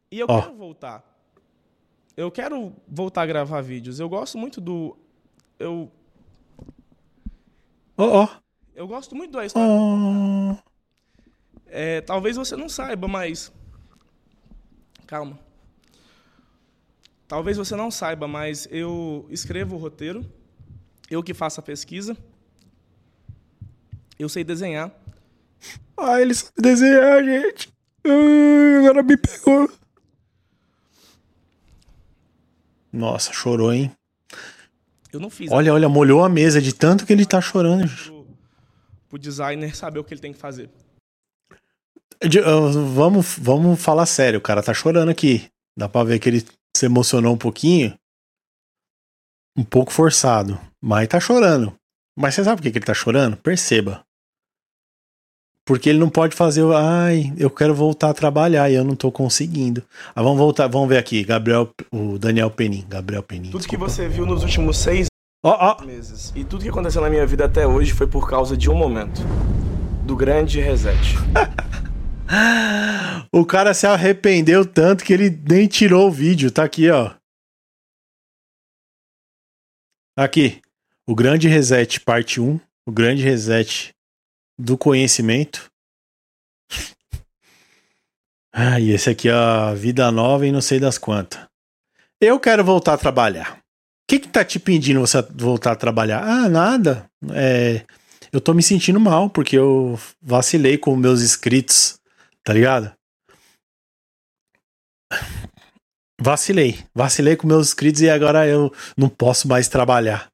[0.09, 0.41] E eu Ó.
[0.41, 1.03] quero voltar.
[2.15, 3.99] Eu quero voltar a gravar vídeos.
[3.99, 4.97] Eu gosto muito do.
[5.59, 5.91] Eu,
[7.97, 8.29] Ó, ó.
[8.81, 9.69] Eu gosto muito da história.
[9.69, 10.55] ó.
[11.67, 13.51] É, talvez você não saiba, mas.
[15.05, 15.39] Calma.
[17.27, 20.25] Talvez você não saiba, mas eu escrevo o roteiro.
[21.09, 22.17] Eu que faço a pesquisa.
[24.17, 24.91] Eu sei desenhar.
[25.95, 27.71] Ah, ele sabe desenhar, gente.
[28.03, 29.71] Ai, agora me pegou.
[32.91, 33.91] Nossa, chorou, hein?
[35.13, 37.85] Eu não fiz Olha, olha, molhou a mesa de tanto que ele tá chorando.
[37.87, 38.20] gente.
[39.11, 40.69] Pro, pro designer saber o que ele tem que fazer.
[42.23, 45.49] De- ah, vamos, vamos falar sério, o cara tá chorando aqui.
[45.77, 46.45] Dá pra ver que ele
[46.75, 47.93] se emocionou um pouquinho.
[49.57, 50.59] Um pouco forçado.
[50.81, 51.75] Mas tá chorando.
[52.17, 53.37] Mas você sabe por que que ele tá chorando?
[53.37, 54.03] Perceba.
[55.65, 59.11] Porque ele não pode fazer, ai, eu quero voltar a trabalhar e eu não tô
[59.11, 59.83] conseguindo.
[60.13, 63.51] Ah, vamos voltar, vamos ver aqui, Gabriel, o Daniel Penin, Gabriel Penin.
[63.51, 65.07] Tudo que você viu nos últimos seis
[65.43, 68.55] Ó, ó, meses e tudo que aconteceu na minha vida até hoje foi por causa
[68.55, 69.21] de um momento.
[70.05, 71.15] Do grande reset.
[73.33, 77.15] o cara se arrependeu tanto que ele nem tirou o vídeo, tá aqui, ó.
[80.15, 80.61] Aqui,
[81.07, 83.95] o grande reset parte 1, o grande reset
[84.59, 85.71] do conhecimento.
[88.53, 91.39] Ah, e esse aqui é a vida nova e não sei das quantas.
[92.19, 93.60] Eu quero voltar a trabalhar.
[94.07, 96.23] Que que tá te impedindo você voltar a trabalhar?
[96.23, 97.09] Ah, nada.
[97.31, 97.85] É,
[98.31, 101.99] eu tô me sentindo mal porque eu vacilei com meus inscritos,
[102.43, 102.91] tá ligado?
[106.19, 106.79] Vacilei.
[106.93, 110.27] Vacilei com meus inscritos e agora eu não posso mais trabalhar.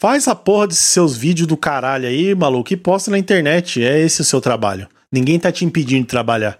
[0.00, 3.82] Faz a porra desses seus vídeos do caralho aí, maluco, e posta na internet.
[3.82, 4.88] É esse o seu trabalho.
[5.12, 6.58] Ninguém tá te impedindo de trabalhar.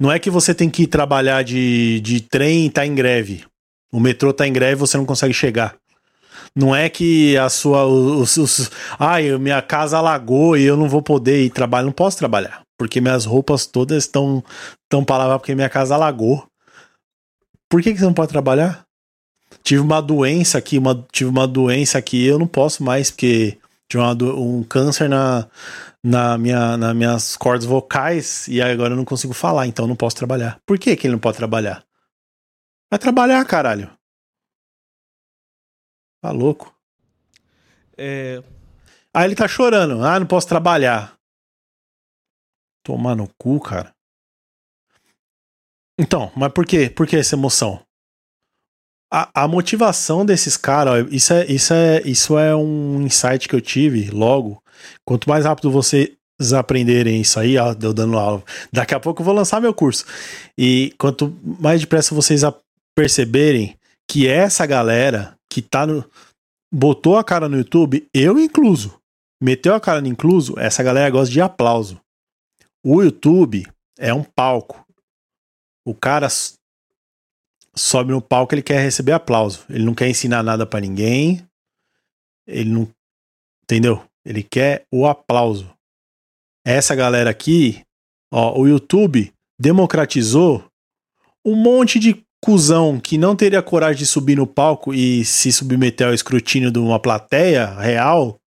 [0.00, 3.44] Não é que você tem que ir trabalhar de, de trem e tá em greve.
[3.94, 5.76] O metrô tá em greve e você não consegue chegar.
[6.54, 7.84] Não é que a sua.
[7.84, 11.84] Os, os, ai, minha casa alagou e eu não vou poder ir trabalhar.
[11.84, 12.62] Não posso trabalhar.
[12.78, 14.42] Porque minhas roupas todas estão
[14.88, 16.46] tão para lavar porque minha casa alagou.
[17.68, 18.84] Por que, que você não pode trabalhar?
[19.64, 23.56] tive uma doença aqui, uma, tive uma doença aqui, eu não posso mais, porque
[23.88, 25.46] tive uma, um câncer na,
[26.02, 29.96] na minha, nas minhas cordas vocais e agora eu não consigo falar, então eu não
[29.96, 30.58] posso trabalhar.
[30.66, 31.82] Por que, que ele não pode trabalhar?
[32.94, 33.90] Vai trabalhar, caralho.
[36.22, 36.72] Tá louco.
[37.98, 38.40] É,
[39.12, 40.00] Aí ele tá chorando.
[40.04, 41.18] Ah, não posso trabalhar.
[42.84, 43.92] Tomar no cu, cara.
[45.98, 46.88] Então, mas por quê?
[46.88, 47.84] Por que essa emoção?
[49.12, 53.60] A, a motivação desses caras, isso é, isso, é, isso é um insight que eu
[53.60, 54.62] tive logo.
[55.04, 56.16] Quanto mais rápido vocês
[56.56, 58.44] aprenderem isso aí, ó, eu dando aula.
[58.72, 60.04] Daqui a pouco eu vou lançar meu curso.
[60.56, 61.30] E quanto
[61.60, 62.54] mais depressa vocês a-
[62.94, 63.78] perceberem
[64.08, 66.08] que essa galera que tá no.
[66.72, 69.00] botou a cara no YouTube, eu incluso,
[69.42, 72.00] meteu a cara no incluso, essa galera gosta de aplauso.
[72.84, 73.66] O YouTube
[73.98, 74.84] é um palco.
[75.86, 76.28] O cara
[77.74, 79.64] sobe no palco, ele quer receber aplauso.
[79.68, 81.46] Ele não quer ensinar nada pra ninguém.
[82.46, 82.88] Ele não.
[83.62, 84.04] Entendeu?
[84.24, 85.70] Ele quer o aplauso.
[86.66, 87.82] Essa galera aqui,
[88.32, 90.64] ó, o YouTube democratizou
[91.44, 96.08] um monte de cuzão que não teria coragem de subir no palco e se submeter
[96.08, 98.38] ao escrutínio de uma plateia real.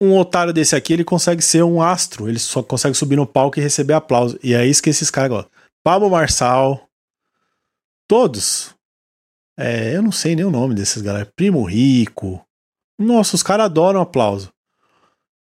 [0.00, 2.28] Um otário desse aqui, ele consegue ser um astro.
[2.28, 4.36] Ele só consegue subir no palco e receber aplauso.
[4.42, 5.52] E é isso que esses caras gostam.
[5.84, 6.88] Pablo Marçal.
[8.08, 8.74] Todos.
[9.56, 11.30] É, eu não sei nem o nome desses galera.
[11.36, 12.44] Primo Rico.
[12.98, 14.52] Nossa, os caras adoram aplauso.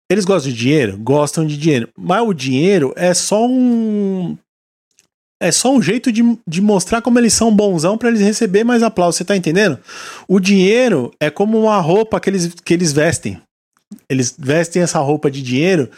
[0.09, 0.97] Eles gostam de dinheiro?
[0.97, 1.89] Gostam de dinheiro.
[1.97, 4.37] Mas o dinheiro é só um.
[5.41, 8.83] É só um jeito de, de mostrar como eles são bonzão pra eles receber mais
[8.83, 9.17] aplauso.
[9.17, 9.79] Você tá entendendo?
[10.27, 13.41] O dinheiro é como uma roupa que eles, que eles vestem.
[14.07, 15.89] Eles vestem essa roupa de dinheiro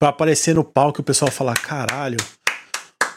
[0.00, 2.18] pra aparecer no palco e o pessoal falar: caralho,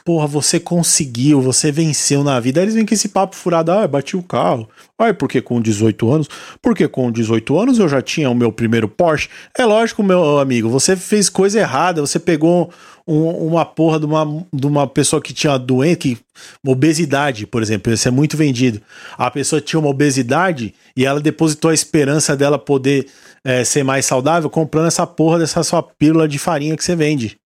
[0.05, 2.59] porra, você conseguiu, você venceu na vida.
[2.59, 4.69] Aí eles vêm com esse papo furado, ah, bati o carro.
[4.99, 6.27] Ai, porque com 18 anos?
[6.61, 9.29] Porque com 18 anos eu já tinha o meu primeiro Porsche.
[9.57, 12.71] É lógico, meu amigo, você fez coisa errada, você pegou
[13.07, 16.17] um- uma porra de uma, de uma pessoa que tinha doença, que,
[16.65, 18.81] obesidade, por exemplo, isso é muito vendido.
[19.17, 23.07] A pessoa tinha uma obesidade e ela depositou a esperança dela poder
[23.43, 27.37] eh, ser mais saudável comprando essa porra dessa sua pílula de farinha que você vende.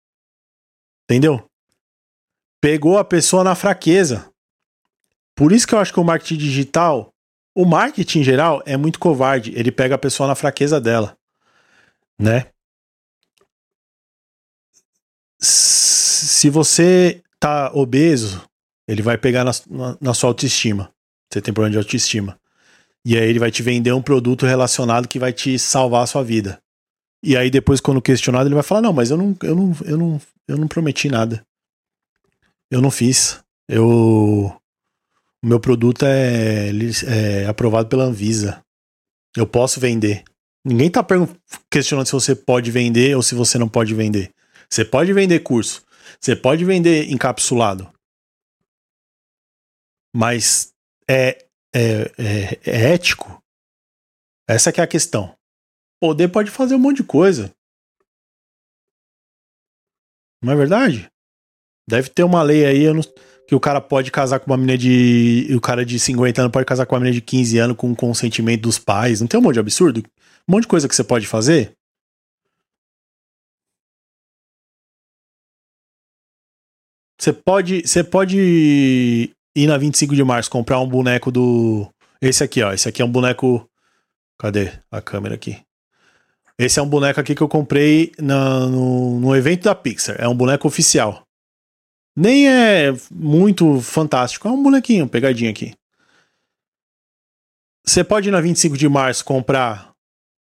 [1.09, 1.43] Entendeu?
[2.61, 4.27] pegou a pessoa na fraqueza.
[5.35, 7.13] Por isso que eu acho que o marketing digital,
[7.55, 9.53] o marketing em geral, é muito covarde.
[9.55, 11.15] Ele pega a pessoa na fraqueza dela,
[12.19, 12.47] né?
[15.39, 18.43] Se você tá obeso,
[18.87, 20.91] ele vai pegar na, na- na sua autoestima.
[21.31, 22.39] Você tem problema de autoestima.
[23.05, 26.23] E aí ele vai te vender um produto relacionado que vai te salvar a sua
[26.23, 26.59] vida.
[27.23, 29.97] E aí depois, quando questionado, ele vai falar: Não, mas eu não, eu não, eu
[29.97, 31.45] não, eu não prometi nada.
[32.71, 33.39] Eu não fiz.
[33.67, 34.55] Eu.
[35.43, 36.69] O meu produto é,
[37.07, 38.61] é aprovado pela Anvisa.
[39.35, 40.23] Eu posso vender.
[40.63, 41.05] Ninguém tá
[41.69, 44.31] questionando se você pode vender ou se você não pode vender.
[44.69, 45.85] Você pode vender curso.
[46.19, 47.91] Você pode vender encapsulado.
[50.15, 50.73] Mas
[51.09, 53.41] é, é, é, é ético?
[54.47, 55.35] Essa é a questão.
[56.01, 57.53] Poder pode fazer um monte de coisa.
[60.43, 61.09] Não é verdade?
[61.89, 63.01] Deve ter uma lei aí não-
[63.47, 65.53] que o cara pode casar com uma menina de.
[65.55, 68.61] O cara de 50 anos pode casar com uma menina de 15 anos com consentimento
[68.61, 69.21] dos pais.
[69.21, 70.03] Não tem um monte de absurdo?
[70.47, 71.74] Um monte de coisa que você pode fazer?
[77.25, 81.89] Você pode, você pode ir na 25 de março comprar um boneco do.
[82.21, 82.71] Esse aqui, ó.
[82.71, 83.67] Esse aqui é um boneco.
[84.37, 85.59] Cadê a câmera aqui?
[86.55, 90.17] Esse é um boneco aqui que eu comprei na, no, no evento da Pixar.
[90.19, 91.23] É um boneco oficial.
[92.15, 94.47] Nem é muito fantástico.
[94.47, 95.73] É um bonequinho, pegadinho aqui.
[97.83, 99.93] Você pode ir na 25 de março comprar,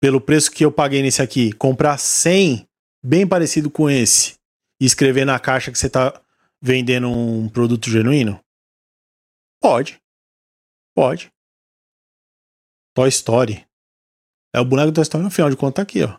[0.02, 2.66] pelo preço que eu paguei nesse aqui, comprar 100
[3.02, 4.34] bem parecido com esse
[4.82, 6.20] e escrever na caixa que você tá
[6.64, 8.40] vendendo um produto genuíno?
[9.62, 10.02] Pode.
[10.96, 11.30] Pode.
[12.96, 13.68] Toy Story.
[14.56, 16.18] É o boneco do Toy Story no final de contas tá aqui, ó.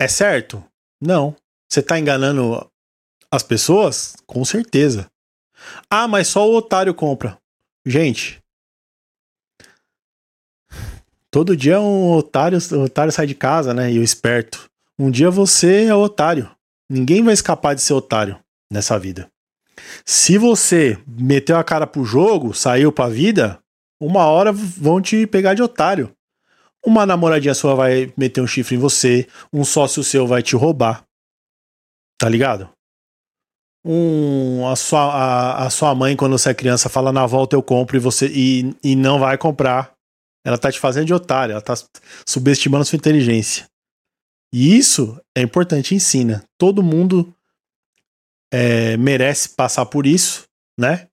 [0.00, 0.64] É certo?
[0.98, 1.36] Não.
[1.68, 2.70] Você tá enganando
[3.30, 4.16] as pessoas?
[4.26, 5.10] Com certeza.
[5.90, 7.38] Ah, mas só o otário compra.
[7.84, 8.42] Gente.
[11.30, 13.92] Todo dia um otário, o otário sai de casa, né?
[13.92, 14.70] E o esperto.
[14.98, 16.50] Um dia você é otário.
[16.88, 19.28] Ninguém vai escapar de ser otário nessa vida.
[20.04, 23.58] Se você meteu a cara pro jogo, saiu pra vida,
[24.00, 26.12] uma hora vão te pegar de otário.
[26.84, 31.04] Uma namoradinha sua vai meter um chifre em você, um sócio seu vai te roubar.
[32.18, 32.70] Tá ligado?
[33.84, 37.62] Um, a, sua, a, a sua mãe, quando você é criança, fala na volta eu
[37.62, 39.92] compro e você e, e não vai comprar.
[40.44, 41.74] Ela tá te fazendo de otário, ela tá
[42.26, 43.66] subestimando sua inteligência.
[44.52, 46.42] E isso é importante, ensina.
[46.58, 47.32] Todo mundo
[48.52, 50.44] é, merece passar por isso,
[50.78, 51.06] né?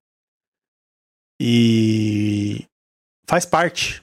[1.39, 2.65] E
[3.28, 4.02] faz parte,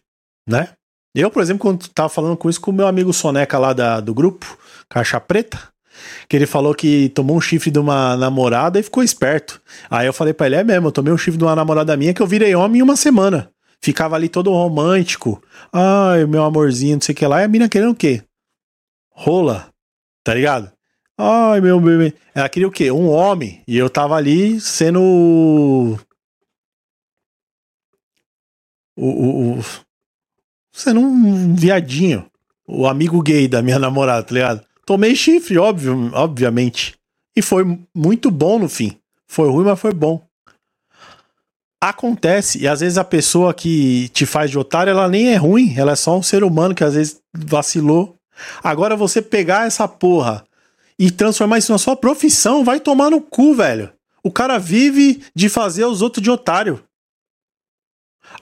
[0.49, 0.71] né?
[1.15, 4.01] Eu, por exemplo, quando tava falando com isso com o meu amigo Soneca lá da,
[4.01, 5.59] do grupo, Caixa Preta,
[6.29, 9.61] que ele falou que tomou um chifre de uma namorada e ficou esperto.
[9.89, 12.13] Aí eu falei pra ele, é mesmo, eu tomei um chifre de uma namorada minha
[12.13, 13.51] que eu virei homem em uma semana.
[13.81, 15.43] Ficava ali todo romântico.
[15.73, 17.43] Ai, meu amorzinho, não sei o que lá.
[17.43, 18.23] E a mina querendo o quê?
[19.11, 19.69] Rola.
[20.25, 20.73] Tá ligado?
[21.17, 22.15] Ai, meu bebê.
[22.35, 22.91] Ela queria o quê?
[22.91, 23.63] Um homem.
[23.67, 25.99] E eu tava ali sendo.
[28.97, 29.65] O, o, o,
[30.73, 32.27] sendo um viadinho.
[32.67, 34.67] O amigo gay da minha namorada, tá ligado?
[34.85, 36.95] Tomei chifre, óbvio, obviamente.
[37.37, 38.99] E foi muito bom no fim.
[39.27, 40.25] Foi ruim, mas foi bom.
[41.81, 45.75] Acontece, e às vezes a pessoa que te faz de otário, ela nem é ruim,
[45.77, 48.17] ela é só um ser humano que às vezes vacilou.
[48.63, 50.47] Agora você pegar essa porra
[50.99, 53.93] e transformar isso na sua profissão, vai tomar no cu, velho.
[54.23, 56.83] O cara vive de fazer os outros de otário.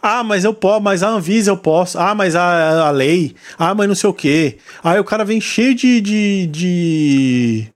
[0.00, 1.98] Ah, mas eu posso, mas a Anvisa eu posso.
[1.98, 3.34] Ah, mas a, a lei.
[3.58, 4.58] Ah, mas não sei o quê.
[4.82, 6.00] Aí o cara vem cheio de.
[6.00, 7.72] de, de...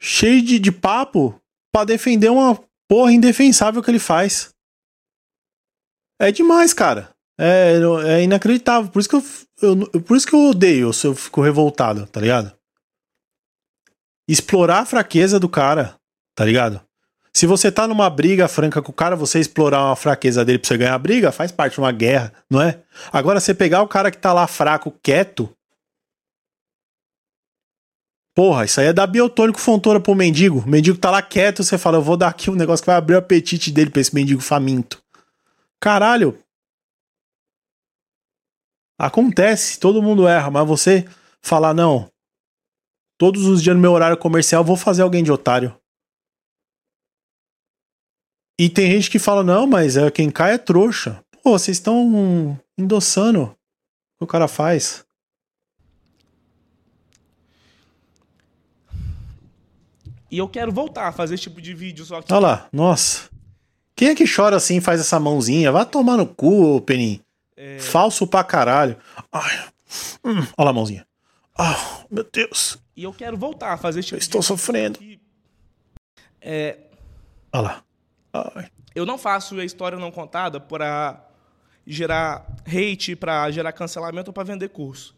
[0.00, 1.38] cheio de, de papo
[1.72, 4.50] para defender uma porra indefensável que ele faz.
[6.18, 7.10] É demais, cara.
[7.38, 7.74] É,
[8.06, 8.90] é inacreditável.
[8.90, 9.22] Por isso que eu,
[9.62, 12.59] eu, por isso que eu odeio, eu fico revoltado, tá ligado?
[14.30, 15.96] Explorar a fraqueza do cara,
[16.36, 16.80] tá ligado?
[17.32, 20.68] Se você tá numa briga franca com o cara, você explorar uma fraqueza dele pra
[20.68, 22.80] você ganhar a briga, faz parte de uma guerra, não é?
[23.12, 25.52] Agora, você pegar o cara que tá lá fraco, quieto.
[28.32, 30.60] Porra, isso aí é dar biotônico fontora pro mendigo.
[30.60, 32.96] O mendigo tá lá quieto, você fala, eu vou dar aqui um negócio que vai
[32.96, 35.02] abrir o apetite dele pra esse mendigo faminto.
[35.80, 36.38] Caralho.
[38.96, 41.04] Acontece, todo mundo erra, mas você
[41.42, 42.09] falar, não.
[43.20, 45.78] Todos os dias no meu horário comercial, vou fazer alguém de otário.
[48.58, 51.22] E tem gente que fala, não, mas é, quem cai é trouxa.
[51.42, 53.48] Pô, vocês estão endossando o
[54.16, 55.04] que o cara faz.
[60.30, 62.32] E eu quero voltar a fazer esse tipo de vídeo, só que.
[62.32, 63.28] Olha lá, nossa.
[63.94, 65.70] Quem é que chora assim e faz essa mãozinha?
[65.70, 67.20] Vai tomar no cu, Penin.
[67.54, 67.78] É...
[67.80, 68.96] Falso pra caralho.
[69.30, 69.68] Ai.
[70.24, 71.06] Hum, olha lá a mãozinha.
[71.58, 72.78] Oh, meu Deus.
[73.00, 74.98] E eu quero voltar a fazer esse tipo estou sofrendo.
[76.38, 76.76] É...
[77.50, 77.82] Olha lá.
[78.30, 78.68] Ai.
[78.94, 81.26] Eu não faço a história não contada para
[81.86, 85.16] gerar hate, para gerar cancelamento ou para vender curso.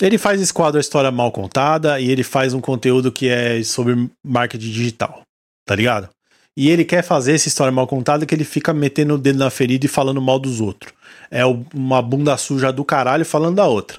[0.00, 3.60] Ele faz esse quadro a história mal contada e ele faz um conteúdo que é
[3.64, 5.22] sobre marketing digital,
[5.66, 6.08] tá ligado?
[6.56, 9.50] E ele quer fazer essa história mal contada que ele fica metendo o dedo na
[9.50, 10.92] ferida e falando mal dos outros.
[11.28, 13.98] É uma bunda suja do caralho falando da outra.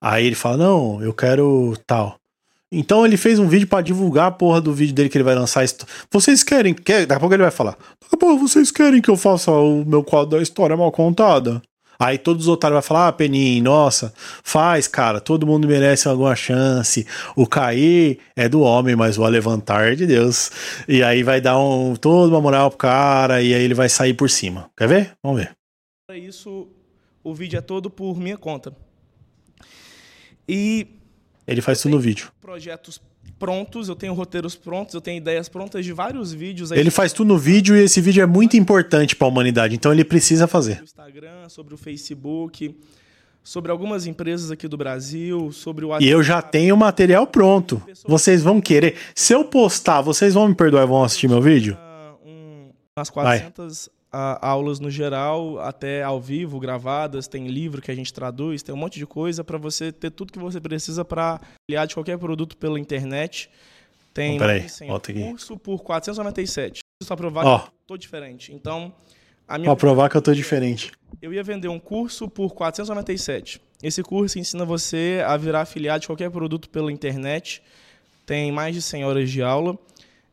[0.00, 2.16] Aí ele fala: Não, eu quero tal.
[2.70, 5.34] Então ele fez um vídeo para divulgar a porra do vídeo dele que ele vai
[5.34, 5.64] lançar.
[6.10, 6.74] Vocês querem.
[6.74, 7.76] Quer, daqui a pouco ele vai falar.
[8.00, 11.62] Daqui a pouco vocês querem que eu faça o meu quadro da história mal contada?
[12.00, 14.12] Aí todos os otários vão falar: Ah, Penin, nossa,
[14.44, 17.06] faz, cara, todo mundo merece alguma chance.
[17.34, 20.50] O cair é do homem, mas o levantar é de Deus.
[20.86, 24.14] E aí vai dar um, toda uma moral pro cara e aí ele vai sair
[24.14, 24.70] por cima.
[24.76, 25.12] Quer ver?
[25.22, 25.56] Vamos ver.
[26.14, 26.68] Isso,
[27.24, 28.72] o vídeo é todo por minha conta.
[30.48, 30.86] E
[31.46, 32.30] ele faz tudo no vídeo.
[32.40, 33.00] Projetos
[33.38, 36.70] prontos, eu tenho roteiros prontos, eu tenho ideias prontas de vários vídeos.
[36.70, 39.92] Ele faz tudo no vídeo e esse vídeo é muito importante para a humanidade, então
[39.92, 40.74] ele precisa fazer.
[40.74, 42.76] Sobre o Instagram, sobre o Facebook,
[43.42, 47.82] sobre algumas empresas aqui do Brasil, sobre o E eu já tenho o material pronto.
[48.06, 48.96] Vocês vão querer.
[49.14, 51.78] Se eu postar, vocês vão me perdoar e vão assistir meu vídeo?
[52.24, 57.94] Um, umas 400 a, aulas no geral, até ao vivo, gravadas, tem livro que a
[57.94, 61.40] gente traduz, tem um monte de coisa para você ter tudo que você precisa para
[61.68, 63.50] criar de qualquer produto pela internet.
[64.14, 65.20] Tem Então, peraí, assim, volta aqui.
[65.22, 66.80] curso por 497.
[67.00, 67.58] Isso para provar Ó.
[67.60, 68.52] que eu tô diferente.
[68.52, 68.92] Então,
[69.46, 70.92] a minha Pra provar que eu tô diferente.
[71.22, 73.60] eu ia vender um curso por 497.
[73.82, 77.62] Esse curso ensina você a virar afiliado de qualquer produto pela internet.
[78.26, 79.78] Tem mais de 100 horas de aula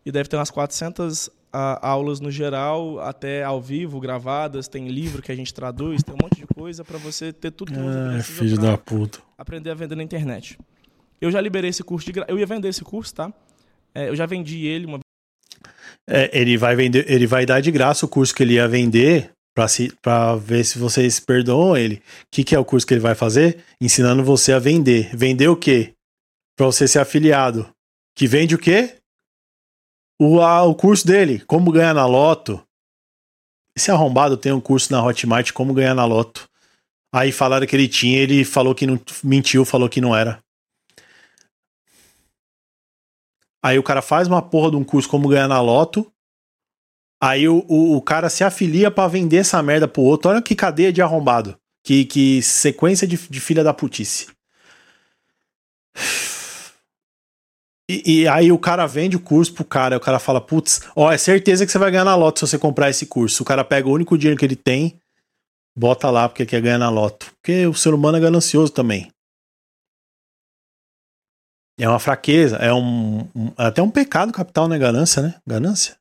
[0.06, 4.68] e deve ter umas 400 aulas no geral, até ao vivo, gravadas.
[4.68, 7.72] Tem livro que a gente traduz, tem um monte de coisa para você ter tudo
[7.72, 9.20] que você precisa filho da puta.
[9.38, 10.58] aprender a vender na internet.
[11.20, 12.26] Eu já liberei esse curso de gra...
[12.28, 13.34] Eu ia vender esse curso, tá?
[13.94, 15.00] É, eu já vendi ele uma
[16.08, 19.32] É, ele vai vender, ele vai dar de graça o curso que ele ia vender
[19.56, 21.96] pra, se, pra ver se vocês perdoam ele.
[21.96, 22.02] O
[22.32, 23.64] que, que é o curso que ele vai fazer?
[23.82, 25.16] Ensinando você a vender.
[25.16, 25.94] Vender o quê?
[26.58, 27.68] Pra você ser afiliado.
[28.18, 28.96] Que vende o quê?
[30.20, 32.62] O, a- o curso dele, como ganhar na loto.
[33.76, 36.50] Esse arrombado tem um curso na Hotmart, como ganhar na loto.
[37.14, 40.42] Aí falaram que ele tinha, ele falou que não mentiu, falou que não era.
[43.64, 46.12] Aí o cara faz uma porra de um curso como ganhar na loto.
[47.22, 50.30] Aí o, o, o cara se afilia pra vender essa merda pro outro.
[50.30, 51.58] Olha que cadeia de arrombado.
[51.84, 54.28] Que, que sequência de, de filha da putice.
[57.90, 59.98] E, e aí o cara vende o curso pro cara.
[59.98, 62.58] O cara fala: Putz, ó, é certeza que você vai ganhar na loto se você
[62.58, 63.44] comprar esse curso.
[63.44, 65.00] O cara pega o único dinheiro que ele tem,
[65.78, 67.32] bota lá porque quer ganhar na loto.
[67.36, 69.12] Porque o ser humano é ganancioso também.
[71.78, 74.78] É uma fraqueza, é um, um- é até um pecado capital, né?
[74.80, 75.36] Ganância, né?
[75.46, 75.98] Ganância.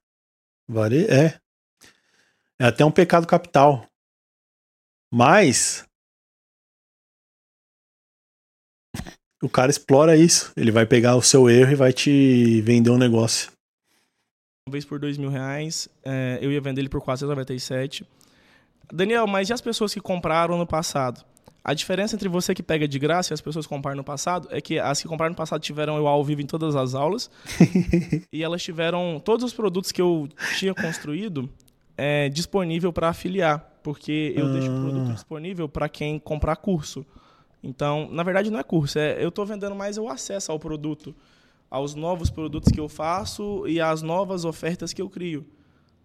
[0.68, 1.04] Vare...
[1.06, 1.38] É.
[2.60, 3.84] É até um pecado capital.
[5.12, 5.84] Mas.
[9.44, 10.50] O cara explora isso.
[10.56, 13.52] Ele vai pegar o seu erro e vai te vender um negócio.
[14.70, 15.86] vez por dois mil reais.
[16.02, 18.06] É, eu ia vender ele por 497.
[18.90, 21.22] Daniel, mas e as pessoas que compraram no passado?
[21.62, 24.48] A diferença entre você que pega de graça e as pessoas que compraram no passado
[24.50, 27.30] é que as que compraram no passado tiveram eu ao vivo em todas as aulas
[28.32, 30.26] e elas tiveram todos os produtos que eu
[30.58, 31.50] tinha construído
[31.98, 37.04] é, disponível para afiliar, porque eu deixo o produto disponível para quem comprar curso.
[37.64, 41.14] Então, na verdade, não é curso, é, eu estou vendendo mais o acesso ao produto,
[41.70, 45.46] aos novos produtos que eu faço e às novas ofertas que eu crio.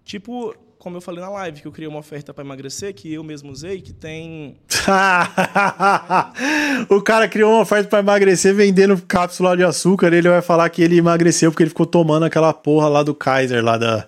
[0.06, 3.24] Tipo, como eu falei na live, que eu criei uma oferta para emagrecer, que eu
[3.24, 4.58] mesmo usei, que tem
[6.90, 10.14] o cara criou uma oferta pra emagrecer vendendo cápsula de açúcar.
[10.14, 13.64] Ele vai falar que ele emagreceu porque ele ficou tomando aquela porra lá do Kaiser,
[13.64, 14.08] lá da,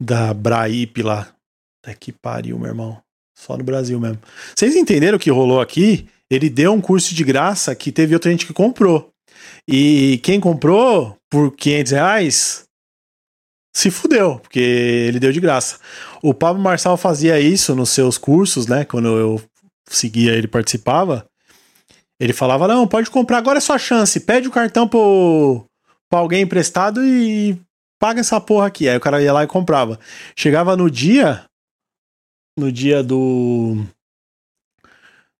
[0.00, 1.28] da Braip lá.
[1.82, 3.00] Até que pariu, meu irmão.
[3.34, 4.18] Só no Brasil mesmo.
[4.54, 6.08] Vocês entenderam o que rolou aqui?
[6.30, 9.10] Ele deu um curso de graça que teve outra gente que comprou.
[9.68, 12.66] E quem comprou por 500 reais
[13.74, 15.78] se fudeu, porque ele deu de graça.
[16.22, 18.84] O Pablo Marçal fazia isso nos seus cursos, né?
[18.84, 19.42] Quando eu
[19.88, 21.26] seguia ele participava.
[22.18, 24.20] Ele falava: Não, pode comprar, agora é sua chance.
[24.20, 25.64] Pede o cartão pro,
[26.08, 27.60] pra alguém emprestado e
[27.98, 28.88] paga essa porra aqui.
[28.88, 29.98] Aí o cara ia lá e comprava.
[30.34, 31.44] Chegava no dia.
[32.58, 33.84] No dia do.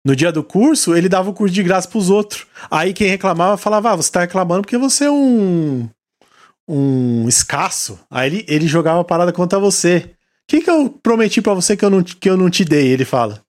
[0.07, 2.46] No dia do curso, ele dava o curso de graça pros outros.
[2.70, 5.88] Aí quem reclamava falava: Ah, você tá reclamando porque você é um.
[6.68, 7.98] Um escasso.
[8.09, 9.96] Aí ele, ele jogava a parada contra você.
[9.96, 10.12] O
[10.46, 12.86] que, que eu prometi pra você que eu, não, que eu não te dei?
[12.86, 13.42] Ele fala.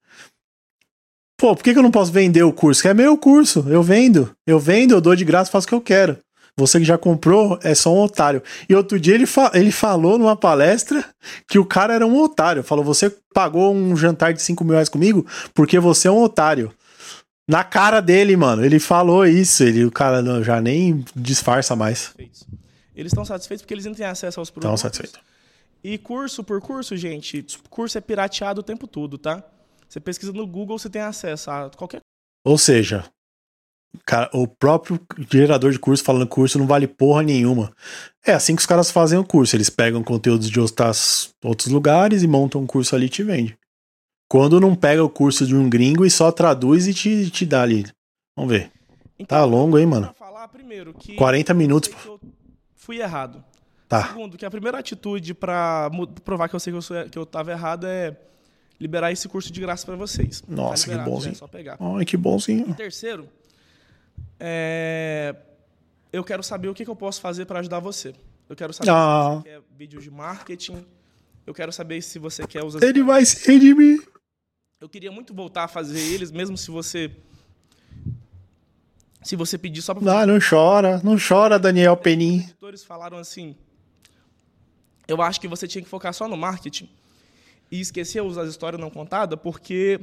[1.39, 2.81] Pô, por que, que eu não posso vender o curso?
[2.81, 3.63] Que é meu curso.
[3.69, 4.35] Eu vendo.
[4.47, 6.17] Eu vendo, eu dou de graça, faço o que eu quero.
[6.57, 8.41] Você que já comprou é só um otário.
[8.67, 11.05] E outro dia ele, fa ele falou numa palestra
[11.47, 12.63] que o cara era um otário.
[12.63, 16.73] Falou: Você pagou um jantar de 5 mil reais comigo porque você é um otário.
[17.47, 18.65] Na cara dele, mano.
[18.65, 19.63] Ele falou isso.
[19.63, 21.99] Ele, o cara não- já nem disfarça mais.
[21.99, 22.47] satisfeitos.
[22.95, 24.67] Eles estão satisfeitos porque eles não têm acesso aos produtos.
[24.67, 25.19] Então, satisfeito.
[25.83, 29.43] E curso por curso, gente, curso é pirateado o tempo todo, tá?
[29.87, 31.99] Você pesquisa no Google, você tem acesso a qualquer
[32.43, 33.05] Ou seja,
[34.05, 34.99] cara, o próprio
[35.31, 37.71] gerador de curso falando que curso não vale porra nenhuma.
[38.25, 39.55] É assim que os caras fazem o curso.
[39.55, 43.57] Eles pegam conteúdos de outras, outros lugares e montam um curso ali e te vende.
[44.29, 47.61] Quando não pega o curso de um gringo e só traduz e te, te dá
[47.61, 47.85] ali.
[48.35, 48.71] Vamos ver.
[49.27, 50.13] Tá longo, hein, mano?
[50.17, 51.89] Falar primeiro que 40 minutos.
[51.89, 52.19] que eu
[52.75, 53.43] fui errado.
[53.87, 54.09] Tá.
[54.09, 57.17] Segundo, que a primeira atitude pra mu- provar que eu sei que eu, sou, que
[57.17, 58.15] eu tava errado é
[58.79, 60.43] liberar esse curso de graça pra vocês.
[60.47, 61.31] Nossa, que liberado, bonzinho.
[61.31, 61.77] É só pegar.
[61.79, 62.73] Ai, que bonzinho.
[62.75, 63.29] Terceiro,
[64.39, 65.35] é,
[66.11, 68.13] eu quero saber o que, que eu posso fazer para ajudar você.
[68.49, 69.37] Eu quero saber Ah.
[69.37, 70.85] se você quer vídeos de marketing.
[71.45, 72.83] Eu quero saber se você quer usar.
[72.83, 74.05] Ele vai se redimir.
[74.79, 77.11] Eu queria muito voltar a fazer eles, mesmo se você.
[79.23, 82.39] Se você pedir só pra Ah, não chora, não chora, Daniel Os Penin.
[82.41, 83.55] editores falaram assim:
[85.07, 86.89] eu acho que você tinha que focar só no marketing
[87.71, 89.99] e esquecer as histórias não contadas, porque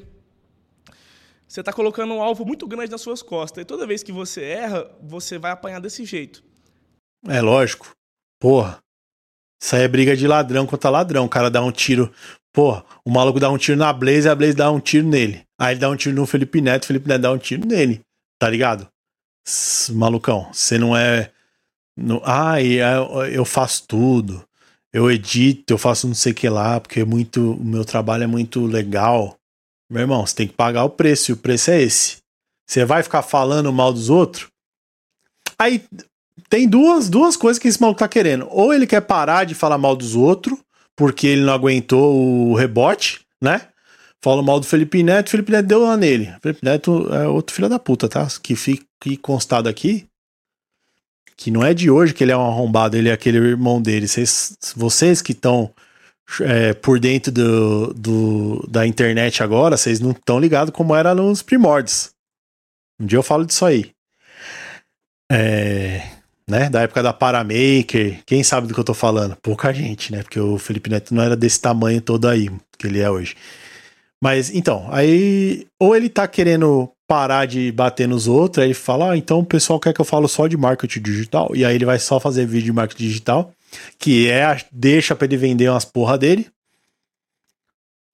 [1.46, 3.62] você está colocando um alvo muito grande nas suas costas.
[3.62, 6.42] E toda vez que você erra, você vai apanhar desse jeito.
[7.28, 7.90] É lógico.
[8.40, 8.78] Porra.
[9.62, 11.24] Isso aí é briga de ladrão contra ladrão.
[11.24, 12.12] O cara dá um tiro.
[12.52, 15.42] Porra, o maluco dá um tiro na Blaze e a Blaze dá um tiro nele.
[15.58, 18.00] Aí ele dá um tiro no Felipe Neto, o Felipe Neto dá um tiro nele.
[18.38, 18.88] Tá ligado?
[19.46, 21.30] S- Malucão, você não é.
[21.96, 24.44] No, ah, eu, eu faço tudo.
[24.92, 28.24] Eu edito, eu faço não sei o que lá, porque é muito, o meu trabalho
[28.24, 29.36] é muito legal.
[29.94, 32.16] Meu irmão, você tem que pagar o preço, e o preço é esse.
[32.68, 34.48] Você vai ficar falando mal dos outros?
[35.56, 35.84] Aí
[36.48, 38.48] tem duas, duas coisas que esse maluco tá querendo.
[38.50, 40.58] Ou ele quer parar de falar mal dos outros,
[40.96, 43.68] porque ele não aguentou o rebote, né?
[44.20, 46.34] Fala mal do Felipe Neto, Felipe Neto deu lá nele.
[46.42, 48.26] Felipe Neto é outro filho da puta, tá?
[48.42, 50.08] Que fique constado aqui.
[51.36, 54.08] Que não é de hoje que ele é um arrombado, ele é aquele irmão dele.
[54.08, 55.72] Vocês, vocês que estão
[56.40, 61.42] é, por dentro do, do- da internet agora, vocês não estão ligados como era nos
[61.42, 62.10] primórdios.
[63.00, 63.90] Um dia eu falo disso aí.
[65.30, 66.02] É,
[66.48, 66.68] né?
[66.70, 68.20] Da época da Paramaker.
[68.26, 69.36] Quem sabe do que eu tô falando?
[69.42, 70.22] Pouca gente, né?
[70.22, 73.34] Porque o Felipe Neto não era desse tamanho todo aí que ele é hoje.
[74.22, 79.10] Mas então, aí ou ele tá querendo parar de bater nos outros, aí ele fala:
[79.12, 81.50] "Ah, então o pessoal quer que eu falo só de marketing digital".
[81.54, 83.52] E aí ele vai só fazer vídeo de marketing digital,
[83.98, 86.50] que é a- deixa pra ele vender umas porra dele.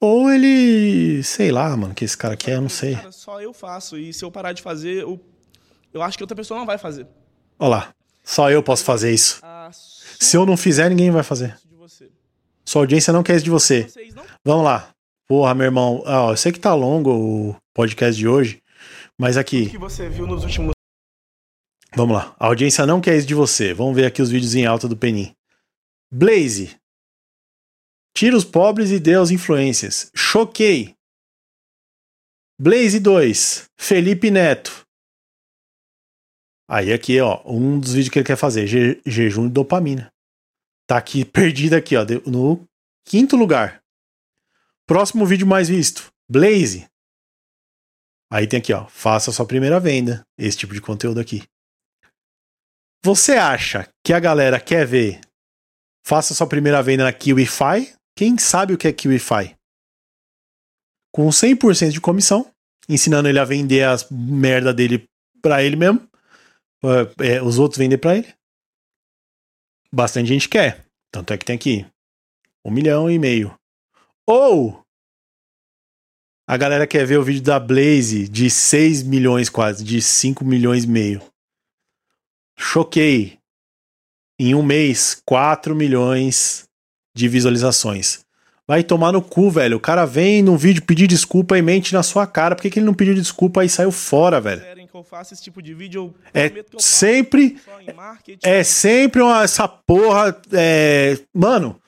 [0.00, 2.94] Ou ele, sei lá, mano, que esse cara quer, eu não sei.
[2.96, 3.98] Cara, só eu faço.
[3.98, 5.20] E se eu parar de fazer, eu,
[5.92, 7.06] eu acho que outra pessoa não vai fazer.
[7.58, 7.94] Olha lá,
[8.24, 9.40] só eu posso fazer isso.
[10.18, 11.58] Se eu não fizer, ninguém vai fazer.
[11.76, 12.10] você.
[12.64, 13.86] Sua audiência não quer isso de você.
[14.44, 14.88] Vamos lá.
[15.28, 16.02] Porra, meu irmão.
[16.06, 17.10] Ah, ó, eu sei que tá longo
[17.50, 18.62] o podcast de hoje,
[19.18, 20.72] mas aqui, que você viu nos últimos
[21.94, 22.34] vamos lá.
[22.38, 23.74] A audiência não quer isso de você.
[23.74, 25.32] Vamos ver aqui os vídeos em alta do Penin.
[26.12, 26.78] Blaze.
[28.16, 30.10] Tira os pobres e dê aos influências.
[30.14, 30.94] Choquei.
[32.60, 33.66] Blaze 2.
[33.78, 34.84] Felipe Neto.
[36.68, 40.12] Aí aqui, ó, um dos vídeos que ele quer fazer, je- jejum de dopamina.
[40.86, 42.64] Tá aqui perdido aqui, ó, no
[43.06, 43.82] quinto lugar.
[44.86, 46.88] Próximo vídeo mais visto, Blaze.
[48.32, 51.42] Aí tem aqui, ó, faça sua primeira venda, esse tipo de conteúdo aqui.
[53.04, 55.20] Você acha que a galera quer ver
[56.04, 57.94] faça sua primeira venda na KiwiFi?
[58.16, 59.56] Quem sabe o que é KiwiFi?
[61.12, 62.50] Com 100% de comissão,
[62.88, 65.04] ensinando ele a vender as merda dele
[65.42, 66.08] pra ele mesmo,
[66.84, 68.32] é, é, os outros vender pra ele.
[69.92, 70.84] Bastante gente quer.
[71.12, 71.86] Tanto é que tem aqui
[72.64, 73.54] um milhão e meio.
[74.26, 74.84] Ou
[76.48, 80.84] a galera quer ver o vídeo da Blaze de 6 milhões quase, de 5 milhões
[80.84, 81.22] e meio.
[82.58, 83.39] Choquei.
[84.42, 86.64] Em um mês, 4 milhões
[87.14, 88.20] de visualizações.
[88.66, 89.76] Vai tomar no cu, velho.
[89.76, 92.56] O cara vem num vídeo pedir desculpa e mente na sua cara.
[92.56, 94.62] Por que, que ele não pediu desculpa e saiu fora, velho?
[95.42, 97.58] tipo vídeo, É sempre.
[98.42, 100.34] É sempre uma, essa porra.
[100.54, 101.78] é, Mano,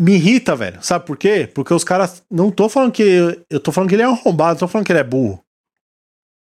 [0.00, 0.82] me irrita, velho.
[0.82, 1.46] Sabe por quê?
[1.52, 2.22] Porque os caras.
[2.30, 3.44] Não tô falando que.
[3.50, 5.41] Eu tô falando que ele é arrombado, não tô falando que ele é burro.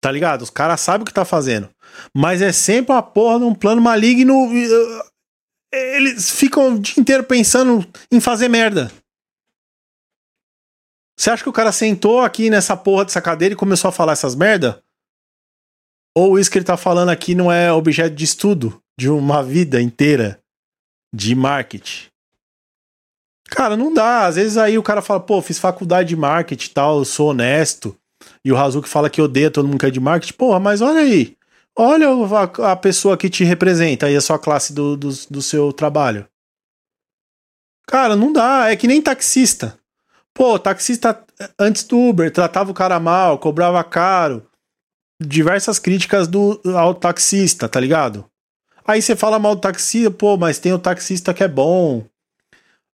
[0.02, 0.42] Tá ligado?
[0.42, 1.70] Os caras sabem o que tá fazendo.
[2.16, 4.34] Mas é sempre uma porra num plano maligno.
[4.48, 5.04] uh,
[5.72, 8.92] Eles ficam o dia inteiro pensando em fazer merda.
[11.18, 14.14] Você acha que o cara sentou aqui nessa porra dessa cadeira e começou a falar
[14.14, 14.84] essas merda?
[16.18, 19.80] Ou isso que ele tá falando aqui não é objeto de estudo de uma vida
[19.80, 20.42] inteira
[21.14, 22.10] de marketing?
[23.50, 24.26] Cara, não dá.
[24.26, 27.30] Às vezes aí o cara fala, pô, fiz faculdade de marketing e tal, eu sou
[27.30, 27.96] honesto.
[28.44, 30.34] E o Razuki fala que odeia todo mundo que é de marketing.
[30.34, 31.36] Porra, mas olha aí.
[31.78, 35.72] Olha a, a pessoa que te representa aí, a sua classe do, do, do seu
[35.72, 36.28] trabalho.
[37.88, 38.70] Cara, não dá.
[38.70, 39.78] É que nem taxista.
[40.34, 41.24] Pô, taxista
[41.60, 44.46] antes do Uber tratava o cara mal, cobrava caro
[45.22, 48.26] diversas críticas do ao taxista, tá ligado?
[48.86, 52.04] Aí você fala mal do taxista, pô, mas tem o taxista que é bom.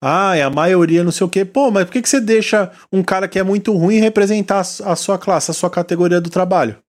[0.01, 1.43] Ah, é a maioria não sei o quê.
[1.43, 4.95] Pô, mas por que, que você deixa um cara que é muito ruim representar a
[4.95, 6.81] sua classe, a sua categoria do trabalho?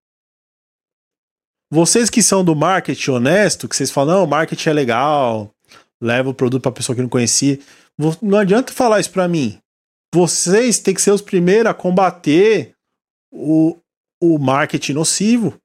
[1.72, 5.50] Vocês que são do marketing honesto, que vocês falam, não, marketing é legal,
[6.00, 7.58] leva o produto pra pessoa que não conhecia.
[8.22, 9.58] Não adianta falar isso pra mim.
[10.14, 12.74] Vocês têm que ser os primeiros a combater
[13.32, 13.76] o,
[14.22, 15.58] o marketing nocivo.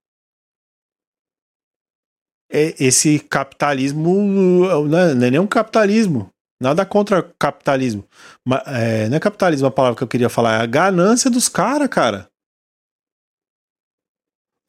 [2.52, 6.30] é, esse capitalismo não é, não é nem um capitalismo.
[6.62, 8.06] Nada contra capitalismo.
[8.46, 11.50] Mas, é, não é capitalismo a palavra que eu queria falar, é a ganância dos
[11.50, 12.30] caras, cara.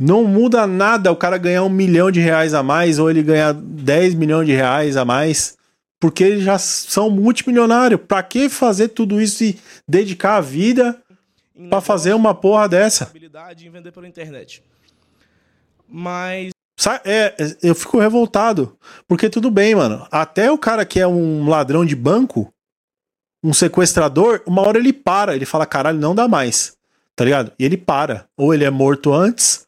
[0.00, 3.52] Não muda nada o cara ganhar um milhão de reais a mais ou ele ganhar
[3.52, 5.58] 10 milhões de reais a mais,
[6.00, 8.00] porque eles já são multimilionários.
[8.08, 10.98] Pra que fazer tudo isso e dedicar a vida
[11.68, 13.12] para fazer uma porra dessa?
[13.60, 14.62] Em vender pela internet.
[15.86, 16.52] Mas
[17.04, 18.76] é, eu fico revoltado.
[19.06, 20.06] Porque tudo bem, mano.
[20.10, 22.52] Até o cara que é um ladrão de banco,
[23.44, 25.34] um sequestrador, uma hora ele para.
[25.34, 26.76] Ele fala, caralho, não dá mais.
[27.14, 27.52] Tá ligado?
[27.58, 28.26] E ele para.
[28.36, 29.66] Ou ele é morto antes,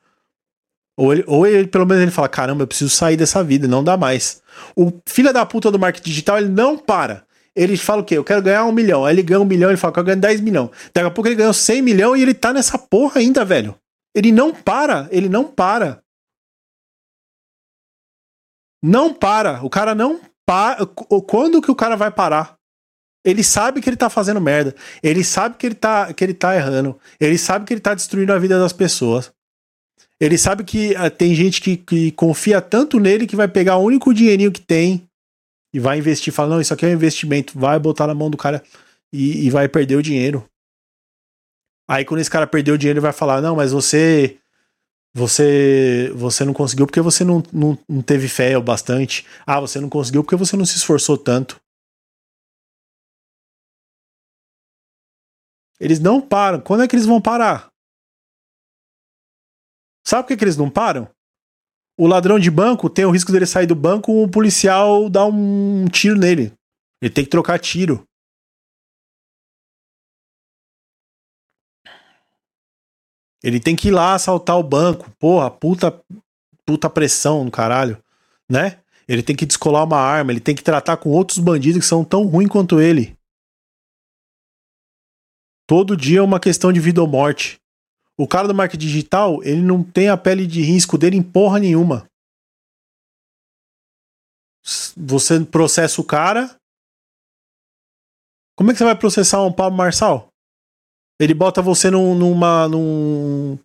[0.96, 3.82] ou ele, ou ele pelo menos ele fala, caramba, eu preciso sair dessa vida, não
[3.82, 4.42] dá mais.
[4.76, 7.24] O filho da puta do marketing digital, ele não para.
[7.54, 8.16] Ele fala o quê?
[8.16, 9.04] Eu quero ganhar um milhão.
[9.04, 10.70] Aí ele ganha um milhão, ele fala eu ganhar 10 milhões.
[10.92, 13.76] Daqui a pouco ele ganhou 100 milhões e ele tá nessa porra ainda, velho.
[14.14, 16.03] Ele não para, ele não para.
[18.86, 19.64] Não para.
[19.64, 20.84] O cara não para.
[21.26, 22.58] Quando que o cara vai parar?
[23.24, 24.76] Ele sabe que ele tá fazendo merda.
[25.02, 27.00] Ele sabe que ele tá, que ele tá errando.
[27.18, 29.32] Ele sabe que ele tá destruindo a vida das pessoas.
[30.20, 33.84] Ele sabe que uh, tem gente que, que confia tanto nele que vai pegar o
[33.84, 35.08] único dinheirinho que tem
[35.72, 36.30] e vai investir.
[36.30, 37.58] Fala, não, isso aqui é um investimento.
[37.58, 38.62] Vai botar na mão do cara
[39.10, 40.46] e, e vai perder o dinheiro.
[41.88, 44.36] Aí quando esse cara perdeu o dinheiro, ele vai falar, não, mas você
[45.14, 49.24] você você não conseguiu porque você não, não, não teve fé o bastante.
[49.46, 51.60] Ah, você não conseguiu porque você não se esforçou tanto.
[55.78, 56.60] Eles não param.
[56.60, 57.68] Quando é que eles vão parar?
[60.06, 61.08] Sabe por que, que eles não param?
[61.98, 65.86] O ladrão de banco tem o risco dele sair do banco o policial dar um
[65.86, 66.52] tiro nele.
[67.00, 68.04] Ele tem que trocar tiro.
[73.44, 75.10] Ele tem que ir lá assaltar o banco.
[75.18, 76.02] Porra, puta,
[76.64, 78.02] puta pressão no caralho,
[78.48, 78.80] né?
[79.06, 82.02] Ele tem que descolar uma arma, ele tem que tratar com outros bandidos que são
[82.02, 83.14] tão ruins quanto ele.
[85.68, 87.60] Todo dia é uma questão de vida ou morte.
[88.16, 91.58] O cara do marketing digital, ele não tem a pele de risco dele em porra
[91.58, 92.08] nenhuma.
[94.96, 96.56] Você processa o cara.
[98.56, 100.32] Como é que você vai processar um Pablo Marçal?
[101.18, 102.68] Ele bota você num, numa.
[102.68, 103.58] num.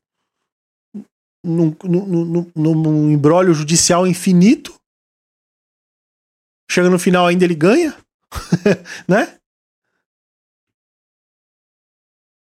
[1.43, 4.79] num, num, num, embrólio judicial infinito.
[6.69, 7.97] Chega no final ainda ele ganha.
[9.07, 9.39] né?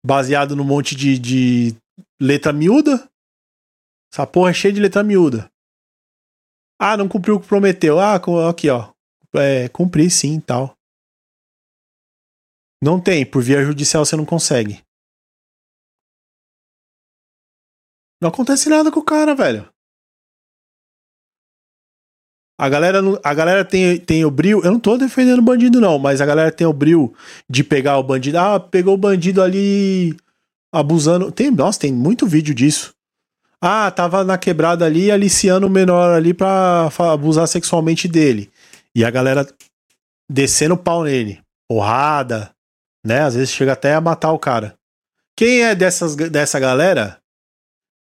[0.03, 1.75] Baseado num monte de, de
[2.19, 3.09] letra miúda.
[4.11, 5.51] Essa porra é cheia de letra miúda.
[6.79, 7.99] Ah, não cumpriu o que prometeu.
[7.99, 8.15] Ah,
[8.49, 8.91] aqui, ó.
[9.35, 10.75] É, cumpri sim tal.
[12.81, 14.84] Não tem, por via judicial você não consegue.
[18.25, 19.69] Não acontece nada com o cara, velho.
[22.59, 24.63] A galera, a galera tem, tem o bril.
[24.63, 27.15] Eu não tô defendendo o bandido, não, mas a galera tem o bril
[27.47, 28.39] de pegar o bandido.
[28.39, 30.17] Ah, pegou o bandido ali
[30.73, 31.31] abusando.
[31.31, 32.95] Tem, nossa, tem muito vídeo disso.
[33.61, 38.51] Ah, tava na quebrada ali, aliciando o menor ali pra abusar sexualmente dele.
[38.95, 39.47] E a galera
[40.27, 41.43] descendo o pau nele.
[41.69, 42.49] Porrada,
[43.05, 43.19] né?
[43.19, 44.75] Às vezes chega até a matar o cara.
[45.37, 47.21] Quem é dessas, dessa galera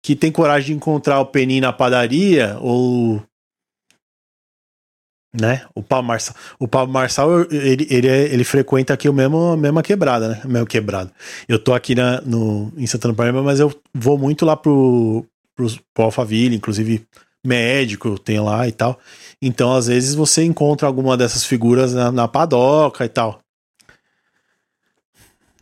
[0.04, 3.24] que tem coragem de encontrar o Penin na padaria ou
[5.36, 5.66] né?
[5.74, 9.58] O Pablo Marçal, o Pablo Marçal ele, ele, é, ele frequenta aqui o mesmo a
[9.58, 10.42] mesma quebrada, né?
[10.46, 11.12] O mesmo quebrado.
[11.48, 15.26] Eu tô aqui na, no, em Santana Paraíba, mas eu vou muito lá pro,
[15.56, 17.04] pro, pro Alphaville, inclusive
[17.46, 19.00] médico tenho lá e tal.
[19.42, 23.43] Então, às vezes, você encontra alguma dessas figuras na, na padoca e tal.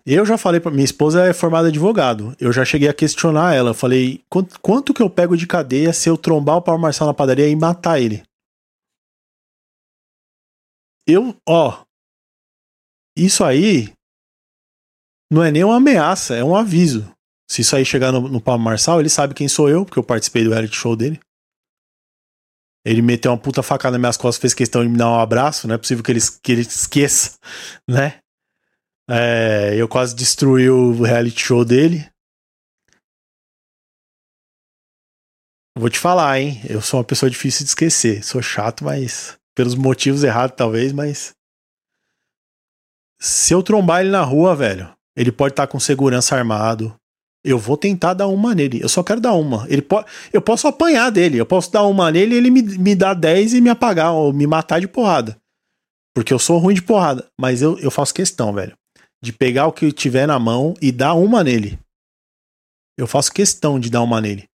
[0.06, 2.36] Eu já falei para minha esposa é formada advogado.
[2.40, 3.70] Eu já cheguei a questionar ela.
[3.70, 7.08] Eu falei, quanto, quanto que eu pego de cadeia se eu trombar o Paulo Marçal
[7.08, 8.24] na padaria e matar ele?
[11.08, 11.84] Eu, ó,
[13.18, 13.94] isso aí
[15.32, 17.12] não é nem uma ameaça, é um aviso.
[17.50, 20.04] Se isso aí chegar no, no Paulo Marçal, ele sabe quem sou eu, porque eu
[20.04, 21.20] participei do reality show dele.
[22.86, 25.68] Ele meteu uma puta facada nas minhas costas, fez questão de me dar um abraço,
[25.68, 27.38] não é possível que ele, que ele esqueça,
[27.88, 28.21] né?
[29.14, 32.10] É, eu quase destruí o reality show dele.
[35.78, 36.62] Vou te falar, hein?
[36.70, 38.24] Eu sou uma pessoa difícil de esquecer.
[38.24, 39.38] Sou chato, mas.
[39.54, 41.34] Pelos motivos errados, talvez, mas.
[43.20, 46.96] Se eu trombar ele na rua, velho, ele pode estar tá com segurança armado.
[47.44, 48.82] Eu vou tentar dar uma nele.
[48.82, 49.66] Eu só quero dar uma.
[49.68, 51.38] Ele po eu posso apanhar dele.
[51.38, 54.32] Eu posso dar uma nele e ele me, me dá 10 e me apagar ou
[54.32, 55.38] me matar de porrada.
[56.16, 57.28] Porque eu sou ruim de porrada.
[57.38, 58.80] Mas eu, eu faço questão, velho
[59.22, 61.78] de pegar o que tiver na mão e dar uma nele.
[62.98, 64.50] Eu faço questão de dar uma nele.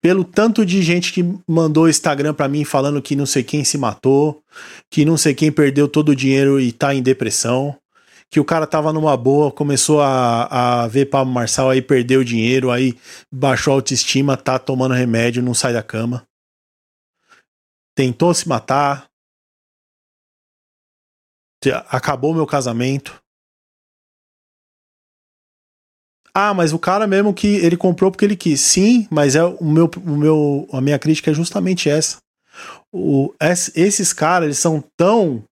[0.00, 3.76] pelo tanto de gente que mandou Instagram pra mim falando que não sei quem se
[3.76, 4.42] matou,
[4.90, 7.76] que não sei quem perdeu todo o dinheiro e tá em depressão,
[8.30, 12.24] que o cara tava numa boa, começou a, a ver Pablo Marçal, aí perdeu o
[12.24, 12.96] dinheiro, aí
[13.32, 16.24] baixou a autoestima, tá tomando remédio, não sai da cama.
[17.96, 19.08] Tentou se matar.
[21.88, 23.20] Acabou meu casamento.
[26.40, 28.60] Ah, mas o cara mesmo que ele comprou porque ele quis.
[28.60, 32.18] Sim, mas é o meu, o meu, a minha crítica é justamente essa.
[32.92, 33.34] O,
[33.74, 35.42] esses caras, eles são tão.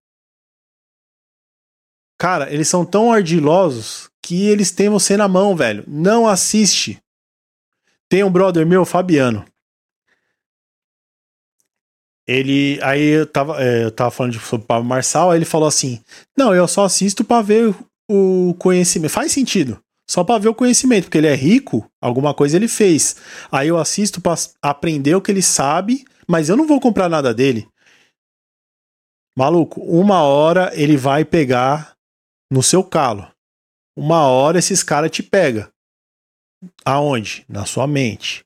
[2.16, 5.82] Cara, eles são tão ardilosos que eles têm você na mão, velho.
[5.89, 7.01] Não assiste.
[8.09, 9.45] Tem um brother meu, Fabiano.
[12.28, 12.78] Ele.
[12.80, 15.66] Aí eu tava, é, eu tava falando de, sobre o Pablo Marçal, aí ele falou
[15.66, 16.01] assim:
[16.39, 17.74] Não, eu só assisto pra ver
[18.09, 19.11] o conhecimento.
[19.11, 23.17] Faz sentido só para ver o conhecimento, porque ele é rico, alguma coisa ele fez.
[23.51, 27.35] Aí eu assisto para aprender o que ele sabe, mas eu não vou comprar nada
[27.35, 27.69] dele.
[29.37, 31.95] Maluco, uma hora ele vai pegar
[32.51, 33.31] no seu calo.
[33.97, 35.71] Uma hora esses caras te pega.
[36.85, 37.45] Aonde?
[37.49, 38.45] Na sua mente.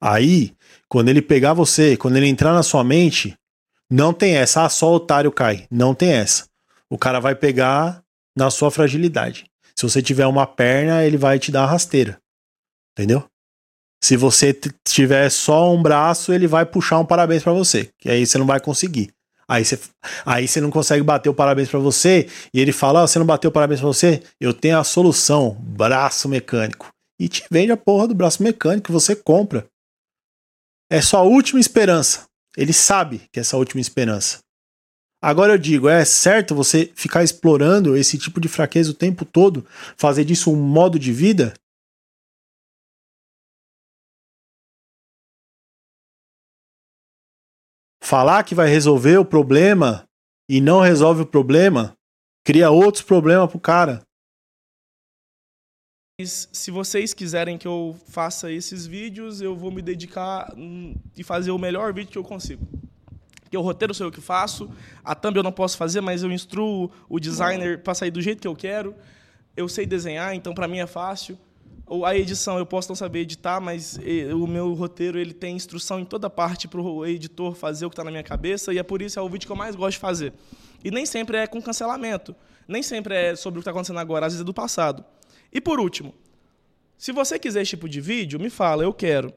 [0.00, 0.54] Aí,
[0.88, 3.36] quando ele pegar você, quando ele entrar na sua mente,
[3.90, 5.66] não tem essa, ah, só o otário cai.
[5.70, 6.48] Não tem essa.
[6.90, 8.02] O cara vai pegar
[8.36, 9.46] na sua fragilidade.
[9.78, 12.18] Se você tiver uma perna, ele vai te dar a rasteira.
[12.92, 13.24] Entendeu?
[14.02, 18.26] Se você tiver só um braço, ele vai puxar um parabéns para você, que aí
[18.26, 19.12] você não vai conseguir.
[19.48, 19.78] Aí você,
[20.24, 23.26] aí você não consegue bater o parabéns para você e ele fala: oh, você não
[23.26, 24.22] bateu o parabéns para você?
[24.40, 26.88] Eu tenho a solução, braço mecânico.
[27.18, 29.66] E te vende a porra do braço mecânico que você compra.
[30.90, 32.24] É sua última esperança.
[32.56, 34.38] Ele sabe que é essa última esperança.
[35.26, 39.66] Agora eu digo, é certo você ficar explorando esse tipo de fraqueza o tempo todo,
[39.96, 41.52] fazer disso um modo de vida?
[48.00, 50.04] Falar que vai resolver o problema
[50.48, 51.92] e não resolve o problema,
[52.46, 54.02] cria outros problemas pro cara.
[56.24, 61.50] Se vocês quiserem que eu faça esses vídeos, eu vou me dedicar hum, e fazer
[61.50, 62.64] o melhor vídeo que eu consigo
[63.46, 64.68] porque o roteiro sou eu que faço,
[65.04, 68.40] a thumb eu não posso fazer, mas eu instruo o designer para sair do jeito
[68.42, 68.92] que eu quero.
[69.56, 71.38] Eu sei desenhar, então para mim é fácil.
[72.04, 74.00] A edição eu posso não saber editar, mas
[74.34, 77.94] o meu roteiro ele tem instrução em toda parte para o editor fazer o que
[77.94, 79.92] está na minha cabeça e é por isso é o vídeo que eu mais gosto
[79.92, 80.32] de fazer.
[80.82, 82.34] E nem sempre é com cancelamento,
[82.66, 85.04] nem sempre é sobre o que está acontecendo agora, às vezes é do passado.
[85.52, 86.12] E por último,
[86.98, 89.32] se você quiser esse tipo de vídeo, me fala, eu quero.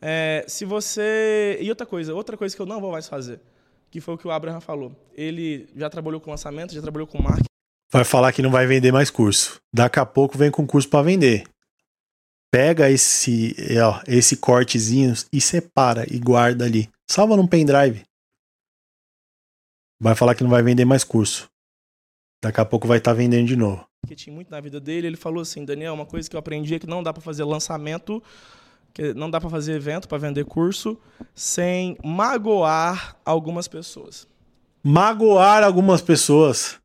[0.00, 1.58] É, se você.
[1.60, 3.40] E outra coisa, outra coisa que eu não vou mais fazer,
[3.90, 4.92] que foi o que o Abraham falou.
[5.14, 7.46] Ele já trabalhou com lançamento, já trabalhou com marketing.
[7.90, 9.60] Vai falar que não vai vender mais curso.
[9.72, 11.44] Daqui a pouco vem com curso para vender.
[12.52, 16.90] Pega esse, ó, esse cortezinho e separa e guarda ali.
[17.08, 18.02] Salva num pendrive.
[20.00, 21.48] Vai falar que não vai vender mais curso.
[22.42, 23.86] Daqui a pouco vai estar tá vendendo de novo.
[24.04, 26.78] Marketing muito na vida dele, ele falou assim, Daniel, uma coisa que eu aprendi é
[26.78, 28.22] que não dá para fazer lançamento
[28.96, 30.98] que não dá para fazer evento, para vender curso,
[31.34, 34.26] sem magoar algumas pessoas.
[34.82, 36.80] Magoar algumas pessoas.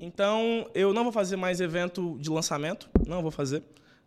[0.00, 3.62] Então, eu não vou fazer mais evento de lançamento, não vou fazer.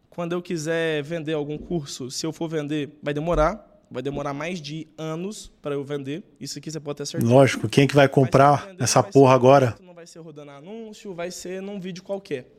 [0.10, 4.60] Quando eu quiser vender algum curso, se eu for vender, vai demorar, vai demorar mais
[4.60, 6.26] de anos para eu vender.
[6.42, 7.34] Isso aqui você pode ter certeza.
[7.34, 9.78] Lógico, quem é que vai comprar vender, essa porra agora?
[9.82, 12.52] Não vai ser rodando anúncio, vai ser num vídeo qualquer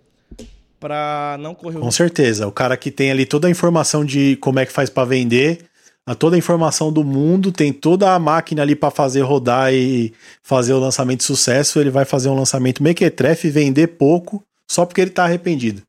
[0.79, 2.47] para não correr Com certeza.
[2.47, 5.67] O cara que tem ali toda a informação de como é que faz para vender,
[6.07, 10.13] a toda a informação do mundo, tem toda a máquina ali para fazer rodar e
[10.43, 15.01] fazer o lançamento de sucesso, ele vai fazer um lançamento mequetrefe, vender pouco, só porque
[15.01, 15.83] ele tá arrependido.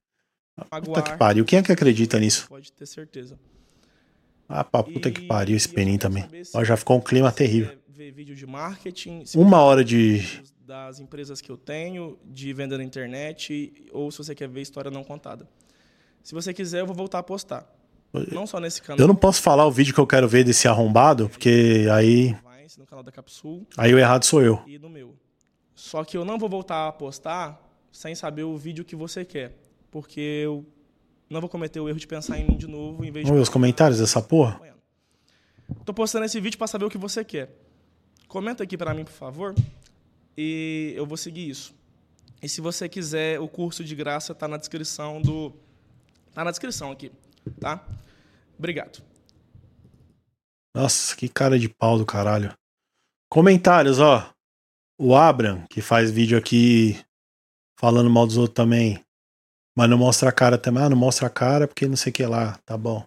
[0.84, 1.44] Puta que pariu.
[1.44, 2.48] Quem é que acredita nisso?
[2.48, 3.38] Pode ter certeza.
[4.48, 6.26] Ah, pra puta e, que pariu esse peninho também.
[6.54, 7.72] Ó, já ficou um clima terrível.
[7.90, 9.24] Ver vídeo de marketing.
[9.36, 10.24] Uma hora de
[10.66, 14.90] das empresas que eu tenho, de venda na internet, ou se você quer ver história
[14.90, 15.48] não contada.
[16.24, 17.72] Se você quiser, eu vou voltar a postar.
[18.32, 19.00] Não só nesse canal.
[19.00, 22.36] Eu não posso falar o vídeo que eu quero ver desse arrombado, porque aí.
[22.80, 23.66] No canal da Capsul.
[23.78, 24.62] Aí o errado sou eu.
[24.66, 25.16] E no meu.
[25.76, 27.62] Só que eu não vou voltar a postar
[27.92, 29.56] sem saber o vídeo que você quer.
[29.92, 30.66] Porque eu
[31.30, 33.30] não vou cometer o erro de pensar em mim de novo em vez de.
[33.30, 34.60] Vamos ver os comentários dessa porra?
[35.86, 37.56] Tô postando esse vídeo para saber o que você quer.
[38.28, 39.54] Comenta aqui para mim, por favor
[40.38, 41.74] e eu vou seguir isso.
[42.42, 45.54] E se você quiser, o curso de graça está na descrição do.
[46.30, 47.12] Está na descrição aqui,
[47.60, 47.86] tá?
[48.58, 49.02] Obrigado.
[50.76, 52.54] Nossa, que cara de pau do caralho.
[53.30, 54.32] Comentários, ó.
[54.98, 57.02] O Abram, que faz vídeo aqui
[57.78, 59.04] falando mal dos outros também.
[59.76, 60.84] Mas não mostra a cara também.
[60.84, 62.58] Ah, não mostra a cara porque não sei o que lá.
[62.66, 63.06] Tá bom.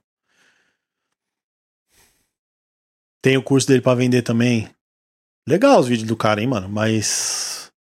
[3.22, 4.68] Tem o curso dele pra vender também.
[5.48, 6.68] Legal os vídeos do cara, hein, mano?
[6.68, 7.72] Mas.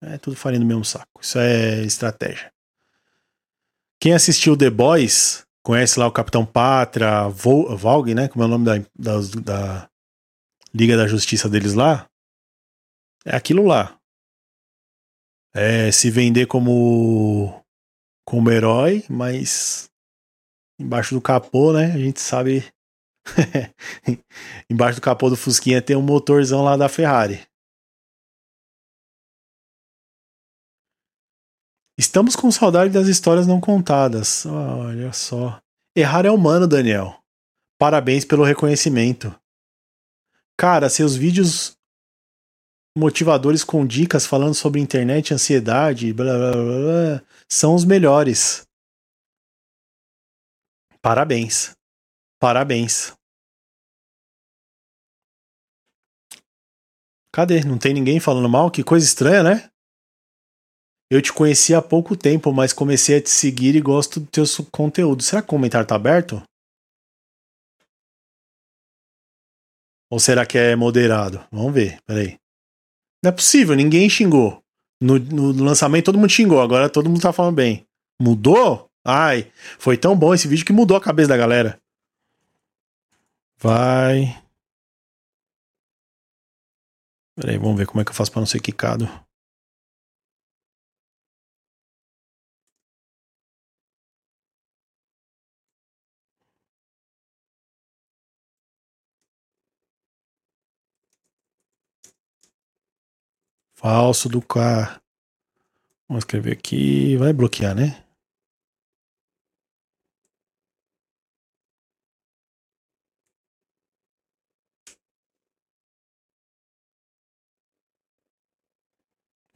[0.00, 1.20] É tudo farinha do mesmo saco.
[1.20, 2.52] Isso é estratégia.
[4.00, 8.28] Quem assistiu The Boys, conhece lá o Capitão Pátria, Valg, né?
[8.28, 9.90] Como é o nome da, da, da
[10.72, 12.08] Liga da Justiça deles lá?
[13.24, 13.98] É aquilo lá.
[15.52, 17.60] É se vender como
[18.24, 19.90] como herói, mas
[20.78, 21.92] embaixo do capô, né?
[21.92, 22.64] A gente sabe.
[24.70, 27.46] embaixo do capô do Fusquinha tem um motorzão lá da Ferrari.
[31.96, 34.44] Estamos com saudade das histórias não contadas.
[34.46, 35.60] Olha só.
[35.96, 37.16] Errar é humano, Daniel.
[37.78, 39.34] Parabéns pelo reconhecimento.
[40.56, 41.76] Cara, seus vídeos
[42.96, 48.66] motivadores com dicas falando sobre internet, ansiedade, blá, blá, blá, são os melhores.
[51.02, 51.74] Parabéns.
[52.44, 53.14] Parabéns.
[57.32, 57.64] Cadê?
[57.64, 58.70] Não tem ninguém falando mal?
[58.70, 59.70] Que coisa estranha, né?
[61.10, 64.44] Eu te conheci há pouco tempo, mas comecei a te seguir e gosto do teu
[64.70, 65.22] conteúdo.
[65.22, 66.42] Será que o comentário tá aberto?
[70.12, 71.42] Ou será que é moderado?
[71.50, 72.36] Vamos ver, peraí.
[73.22, 74.62] Não é possível, ninguém xingou.
[75.00, 77.86] No, no, lançamento todo mundo xingou, agora todo mundo tá falando bem.
[78.20, 78.90] Mudou?
[79.02, 81.82] Ai, foi tão bom esse vídeo que mudou a cabeça da galera.
[83.64, 84.44] Vai.
[87.34, 89.08] Peraí, vamos ver como é que eu faço pra não ser quicado.
[103.74, 105.00] Falso do K.
[106.06, 107.16] Vamos escrever aqui.
[107.16, 108.03] Vai bloquear, né?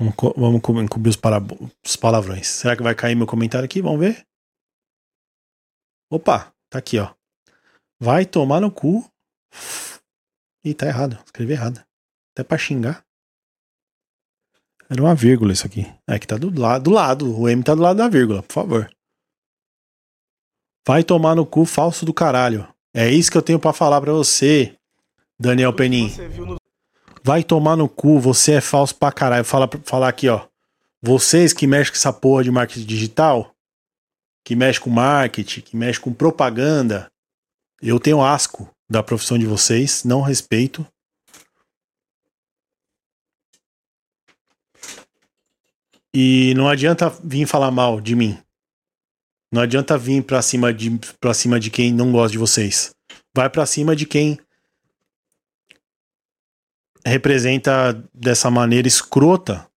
[0.00, 1.18] Vamos, vamos encobrir os,
[1.84, 2.46] os palavrões.
[2.46, 3.82] Será que vai cair meu comentário aqui?
[3.82, 4.24] Vamos ver.
[6.10, 7.14] Opa, tá aqui, ó.
[8.00, 9.04] Vai tomar no cu.
[10.64, 11.18] Ih, tá errado.
[11.24, 11.84] Escrevi errado.
[12.32, 13.04] Até pra xingar.
[14.88, 15.84] Era uma vírgula isso aqui.
[16.08, 17.38] É que tá do lado, do lado.
[17.38, 18.90] O M tá do lado da vírgula, por favor.
[20.86, 22.66] Vai tomar no cu falso do caralho.
[22.94, 24.74] É isso que eu tenho para falar para você,
[25.38, 26.08] Daniel Penin.
[27.28, 29.44] Vai tomar no cu, você é falso pra caralho.
[29.44, 30.48] Fala, falar aqui, ó.
[31.02, 33.54] Vocês que mexem com essa porra de marketing digital,
[34.42, 37.12] que mexe com marketing, que mexe com propaganda,
[37.82, 40.86] eu tenho asco da profissão de vocês, não respeito.
[46.14, 48.42] E não adianta vir falar mal de mim.
[49.52, 52.90] Não adianta vir pra cima de, pra cima de quem não gosta de vocês.
[53.36, 54.40] Vai pra cima de quem
[57.04, 59.70] representa dessa maneira escrota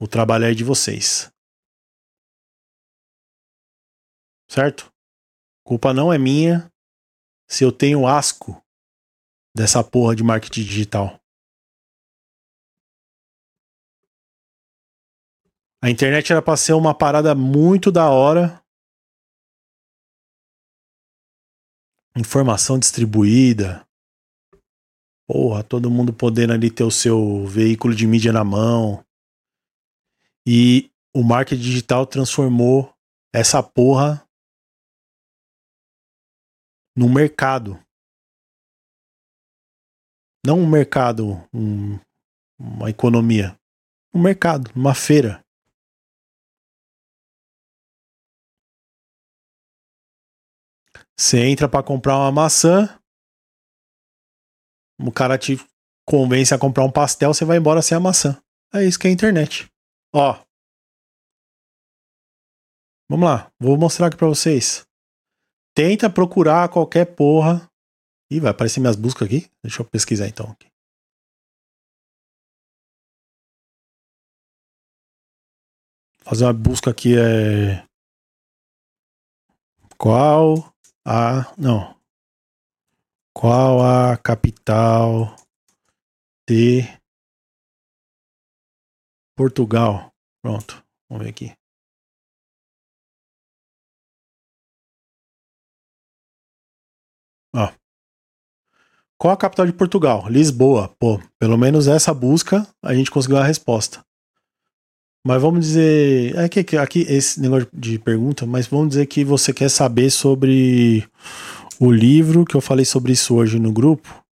[0.00, 1.32] o trabalho aí de vocês.
[4.48, 4.92] Certo?
[5.64, 6.70] Culpa não é minha
[7.48, 8.62] se eu tenho asco
[9.54, 11.20] dessa porra de marketing digital.
[15.82, 18.62] A internet era pra ser uma parada muito da hora.
[22.16, 23.85] Informação distribuída.
[25.28, 29.04] Porra, todo mundo podendo ali ter o seu veículo de mídia na mão.
[30.46, 32.94] E o marketing digital transformou
[33.34, 34.26] essa porra
[36.96, 37.78] num mercado.
[40.46, 41.98] Não um mercado, um,
[42.56, 43.58] uma economia.
[44.14, 45.44] Um mercado, uma feira.
[51.18, 53.02] Você entra para comprar uma maçã,
[54.98, 55.56] o cara te
[56.06, 58.40] convence a comprar um pastel, você vai embora sem a maçã.
[58.72, 59.70] É isso que é a internet.
[60.14, 60.42] Ó.
[63.08, 64.86] Vamos lá, vou mostrar aqui para vocês.
[65.74, 67.70] Tenta procurar qualquer porra.
[68.30, 69.48] Ih, vai aparecer minhas buscas aqui.
[69.62, 70.50] Deixa eu pesquisar então.
[70.50, 70.66] Aqui.
[76.22, 77.86] Fazer uma busca aqui é.
[79.96, 80.74] Qual
[81.06, 81.54] a.
[81.56, 81.95] Não.
[83.38, 85.36] Qual a capital
[86.48, 86.84] de
[89.36, 90.10] Portugal?
[90.42, 90.82] Pronto.
[91.06, 91.52] Vamos ver aqui.
[97.54, 97.70] Ó.
[99.18, 100.26] Qual a capital de Portugal?
[100.30, 100.88] Lisboa.
[100.98, 104.02] Pô, pelo menos essa busca a gente conseguiu a resposta.
[105.26, 106.34] Mas vamos dizer.
[106.38, 111.06] É que aqui esse negócio de pergunta, mas vamos dizer que você quer saber sobre
[111.80, 114.24] o livro que eu falei sobre isso hoje no grupo.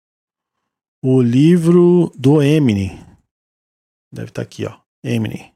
[1.02, 2.98] O livro do Eminem.
[4.12, 4.80] Deve estar aqui, ó.
[5.02, 5.52] Eminem.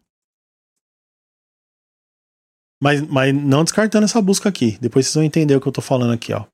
[2.80, 4.78] Mas, mas não descartando essa busca aqui.
[4.78, 6.46] Depois vocês vão entender o que eu tô falando aqui, ó.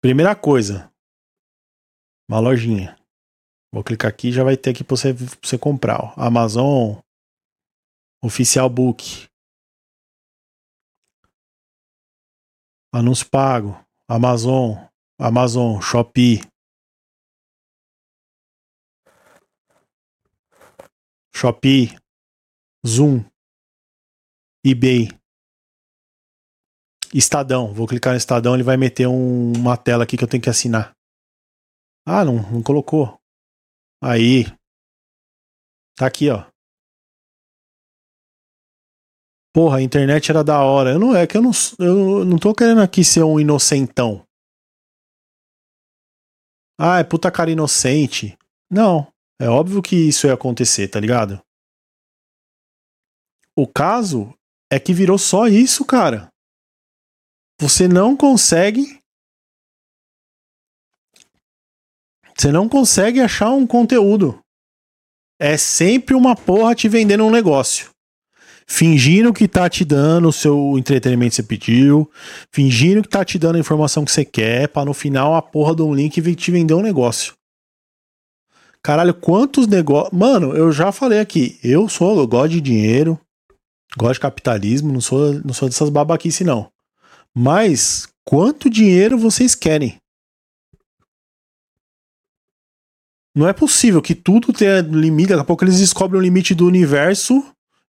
[0.00, 0.90] Primeira coisa.
[2.28, 2.98] Uma lojinha.
[3.72, 6.12] Vou clicar aqui já vai ter aqui pra você, pra você comprar, ó.
[6.16, 6.98] Amazon.
[8.22, 9.28] Oficial Book.
[12.92, 13.82] Anúncio pago.
[14.08, 14.76] Amazon.
[15.18, 15.80] Amazon.
[15.80, 16.40] Shopee.
[21.34, 21.96] Shopee.
[22.86, 23.24] Zoom
[24.64, 25.08] eBay,
[27.12, 27.72] Estadão.
[27.72, 30.50] Vou clicar no Estadão, ele vai meter um, uma tela aqui que eu tenho que
[30.50, 30.92] assinar.
[32.06, 33.20] Ah, não, não colocou.
[34.02, 34.44] Aí.
[35.96, 36.51] Tá aqui, ó.
[39.52, 40.92] Porra, a internet era da hora.
[40.92, 44.26] Eu não é que eu não, eu não tô querendo aqui ser um inocentão.
[46.78, 48.36] Ah, é puta cara inocente.
[48.70, 49.06] Não,
[49.38, 51.40] é óbvio que isso ia acontecer, tá ligado?
[53.54, 54.34] O caso
[54.72, 56.28] é que virou só isso, cara.
[57.60, 58.98] Você não consegue.
[62.34, 64.40] Você não consegue achar um conteúdo.
[65.38, 67.91] É sempre uma porra te vendendo um negócio.
[68.66, 72.10] Fingindo que tá te dando o seu entretenimento que você pediu.
[72.50, 74.68] Fingindo que tá te dando a informação que você quer.
[74.68, 77.34] Pra no final a porra de um link te vender um negócio.
[78.82, 80.12] Caralho, quantos negócios.
[80.12, 81.58] Mano, eu já falei aqui.
[81.62, 83.18] Eu sou, eu gosto de dinheiro.
[83.96, 86.70] Gosto de capitalismo, não sou, não sou dessas babaquice, não.
[87.34, 89.96] Mas quanto dinheiro vocês querem?
[93.34, 95.30] Não é possível que tudo tenha limite.
[95.30, 97.44] Daqui a pouco eles descobrem o limite do universo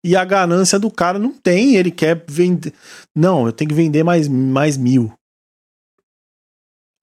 [0.05, 1.77] e a ganância do cara não tem.
[1.77, 2.73] Ele quer vender.
[3.15, 5.13] Não, eu tenho que vender mais, mais mil.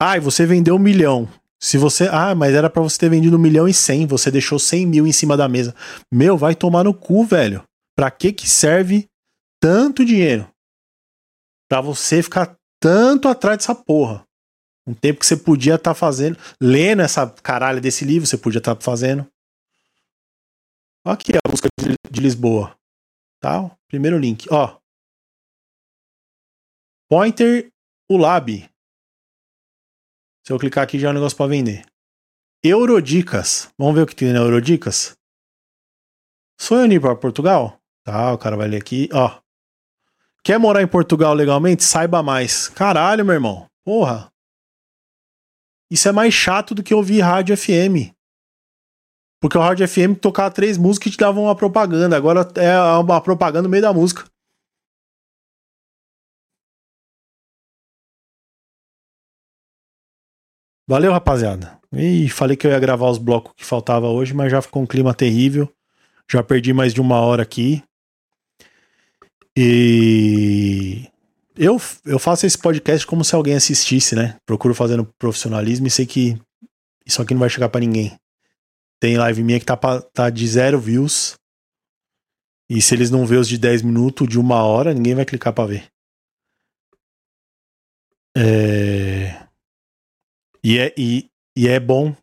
[0.02, 1.28] Ah, e você vendeu um milhão.
[1.62, 2.08] Se você.
[2.12, 4.06] Ah, mas era para você ter vendido um milhão e cem.
[4.08, 5.76] Você deixou cem mil em cima da mesa.
[6.12, 7.64] Meu, vai tomar no cu, velho.
[7.96, 9.08] Para que que serve
[9.62, 10.48] tanto dinheiro?
[11.70, 14.24] Para você ficar tanto atrás dessa porra.
[14.88, 18.58] Um tempo que você podia estar tá fazendo, lendo essa caralho desse livro, você podia
[18.58, 19.28] estar tá fazendo.
[21.06, 22.79] Aqui a busca de, de Lisboa.
[23.40, 23.76] Tá?
[23.88, 24.80] Primeiro link, ó.
[27.10, 27.72] Pointer
[28.10, 28.70] Ulab.
[30.46, 31.86] Se eu clicar aqui já é um negócio para vender.
[32.64, 33.74] Eurodicas.
[33.78, 35.18] Vamos ver o que tem na Eurodicas?
[36.60, 37.80] Sonho ir para Portugal?
[38.04, 39.40] Tá, o cara vai ler aqui, ó.
[40.44, 41.84] Quer morar em Portugal legalmente?
[41.84, 42.68] Saiba mais.
[42.68, 43.68] Caralho, meu irmão.
[43.86, 44.32] Porra.
[45.90, 48.14] Isso é mais chato do que ouvir rádio FM.
[49.40, 52.16] Porque o rádio FM tocava três músicas e te dava uma propaganda.
[52.16, 54.26] Agora é uma propaganda no meio da música.
[60.88, 61.80] Valeu, rapaziada.
[61.94, 64.88] E falei que eu ia gravar os blocos que faltava hoje, mas já ficou um
[64.88, 65.72] clima terrível.
[66.30, 67.84] Já perdi mais de uma hora aqui.
[69.56, 71.08] E
[71.56, 74.38] eu, eu faço esse podcast como se alguém assistisse, né?
[74.46, 76.40] Procuro fazendo profissionalismo e sei que
[77.06, 78.18] isso aqui não vai chegar para ninguém.
[79.00, 81.36] Tem live minha que tá, pra, tá de zero views.
[82.70, 85.54] E se eles não vê os de 10 minutos, de uma hora, ninguém vai clicar
[85.54, 85.88] pra ver.
[88.38, 89.48] É...
[90.64, 92.16] E, é, e, e é bom.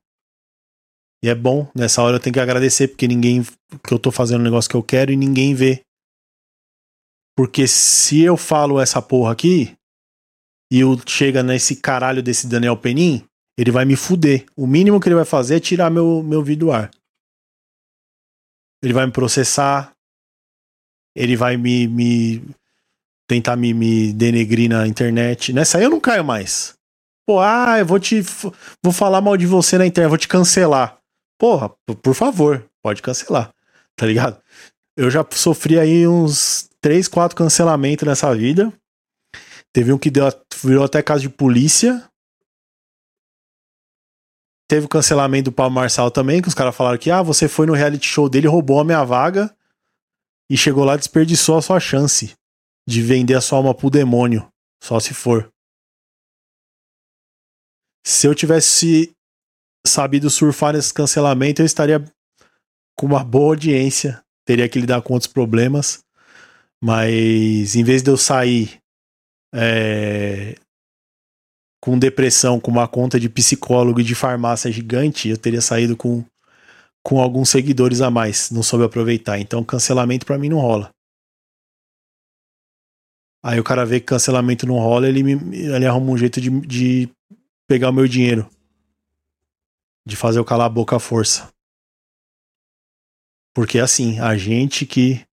[1.24, 1.70] E é bom.
[1.74, 3.42] Nessa hora eu tenho que agradecer, porque ninguém.
[3.42, 5.80] que eu tô fazendo o negócio que eu quero e ninguém vê.
[7.36, 9.76] Porque se eu falo essa porra aqui
[10.72, 14.44] e chega nesse caralho desse Daniel Penin, ele vai me fuder.
[14.56, 16.90] O mínimo que ele vai fazer é tirar meu, meu vídeo do ar.
[18.82, 19.92] Ele vai me processar.
[21.14, 22.42] Ele vai me, me
[23.26, 25.52] tentar me, me denegrir na internet.
[25.52, 26.74] Nessa aí eu não caio mais.
[27.26, 28.20] Pô, ah, eu vou te.
[28.82, 30.98] Vou falar mal de você na internet, vou te cancelar.
[31.38, 31.70] Porra,
[32.02, 33.52] por favor, pode cancelar.
[33.96, 34.40] Tá ligado?
[34.96, 38.72] Eu já sofri aí uns três, quatro cancelamentos nessa vida.
[39.72, 40.24] Teve um que deu,
[40.62, 42.02] virou até caso de polícia.
[44.68, 47.66] Teve o cancelamento do Paulo Marçal também, que os caras falaram que ah, você foi
[47.66, 49.54] no reality show dele, roubou a minha vaga
[50.50, 52.34] e chegou lá desperdiçou a sua chance
[52.86, 54.48] de vender a sua alma pro demônio.
[54.82, 55.50] Só se for.
[58.04, 59.12] Se eu tivesse
[59.86, 62.04] sabido surfar nesse cancelamento, eu estaria
[62.96, 64.22] com uma boa audiência.
[64.44, 66.04] Teria que lidar com outros problemas.
[66.82, 68.80] Mas em vez de eu sair
[69.54, 70.56] é,
[71.86, 76.24] com depressão, com uma conta de psicólogo e de farmácia gigante, eu teria saído com,
[77.00, 78.50] com alguns seguidores a mais.
[78.50, 79.38] Não soube aproveitar.
[79.38, 80.90] Então cancelamento para mim não rola.
[83.40, 86.50] Aí o cara vê que cancelamento não rola, ele, me, ele arruma um jeito de,
[86.62, 87.08] de
[87.68, 88.50] pegar o meu dinheiro.
[90.04, 91.52] De fazer eu calar a boca à força.
[93.54, 95.24] Porque assim, a gente que.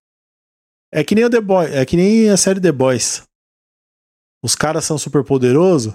[0.92, 3.24] É que nem o The Boys, é que nem a série The Boys.
[4.40, 5.94] Os caras são super poderosos,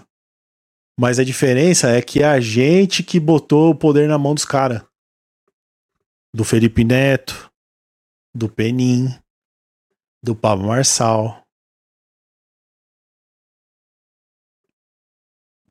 [1.00, 4.44] mas a diferença é que é a gente que botou o poder na mão dos
[4.44, 4.84] caras.
[6.36, 7.50] Do Felipe Neto,
[8.36, 9.08] do Penin,
[10.22, 11.42] do Pablo Marçal.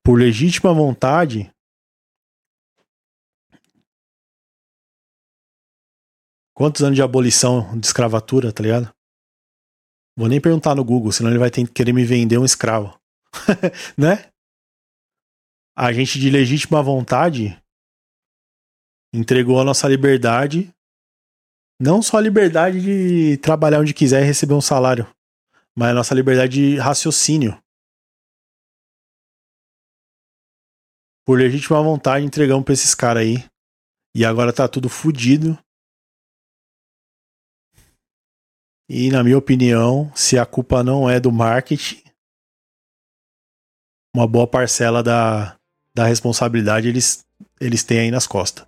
[0.02, 1.52] Por legítima vontade,
[6.54, 8.92] Quantos anos de abolição de escravatura, tá ligado?
[10.16, 12.98] Vou nem perguntar no Google, senão ele vai ter, querer me vender um escravo.
[13.96, 14.28] né?
[15.80, 17.56] A gente de legítima vontade
[19.14, 20.74] entregou a nossa liberdade,
[21.80, 25.06] não só a liberdade de trabalhar onde quiser e receber um salário,
[25.78, 27.62] mas a nossa liberdade de raciocínio.
[31.24, 33.36] Por legítima vontade entregamos pra esses caras aí.
[34.16, 35.56] E agora tá tudo fodido.
[38.90, 42.02] E, na minha opinião, se a culpa não é do marketing,
[44.12, 45.57] uma boa parcela da,
[45.98, 47.24] da responsabilidade eles,
[47.60, 48.64] eles têm aí nas costas.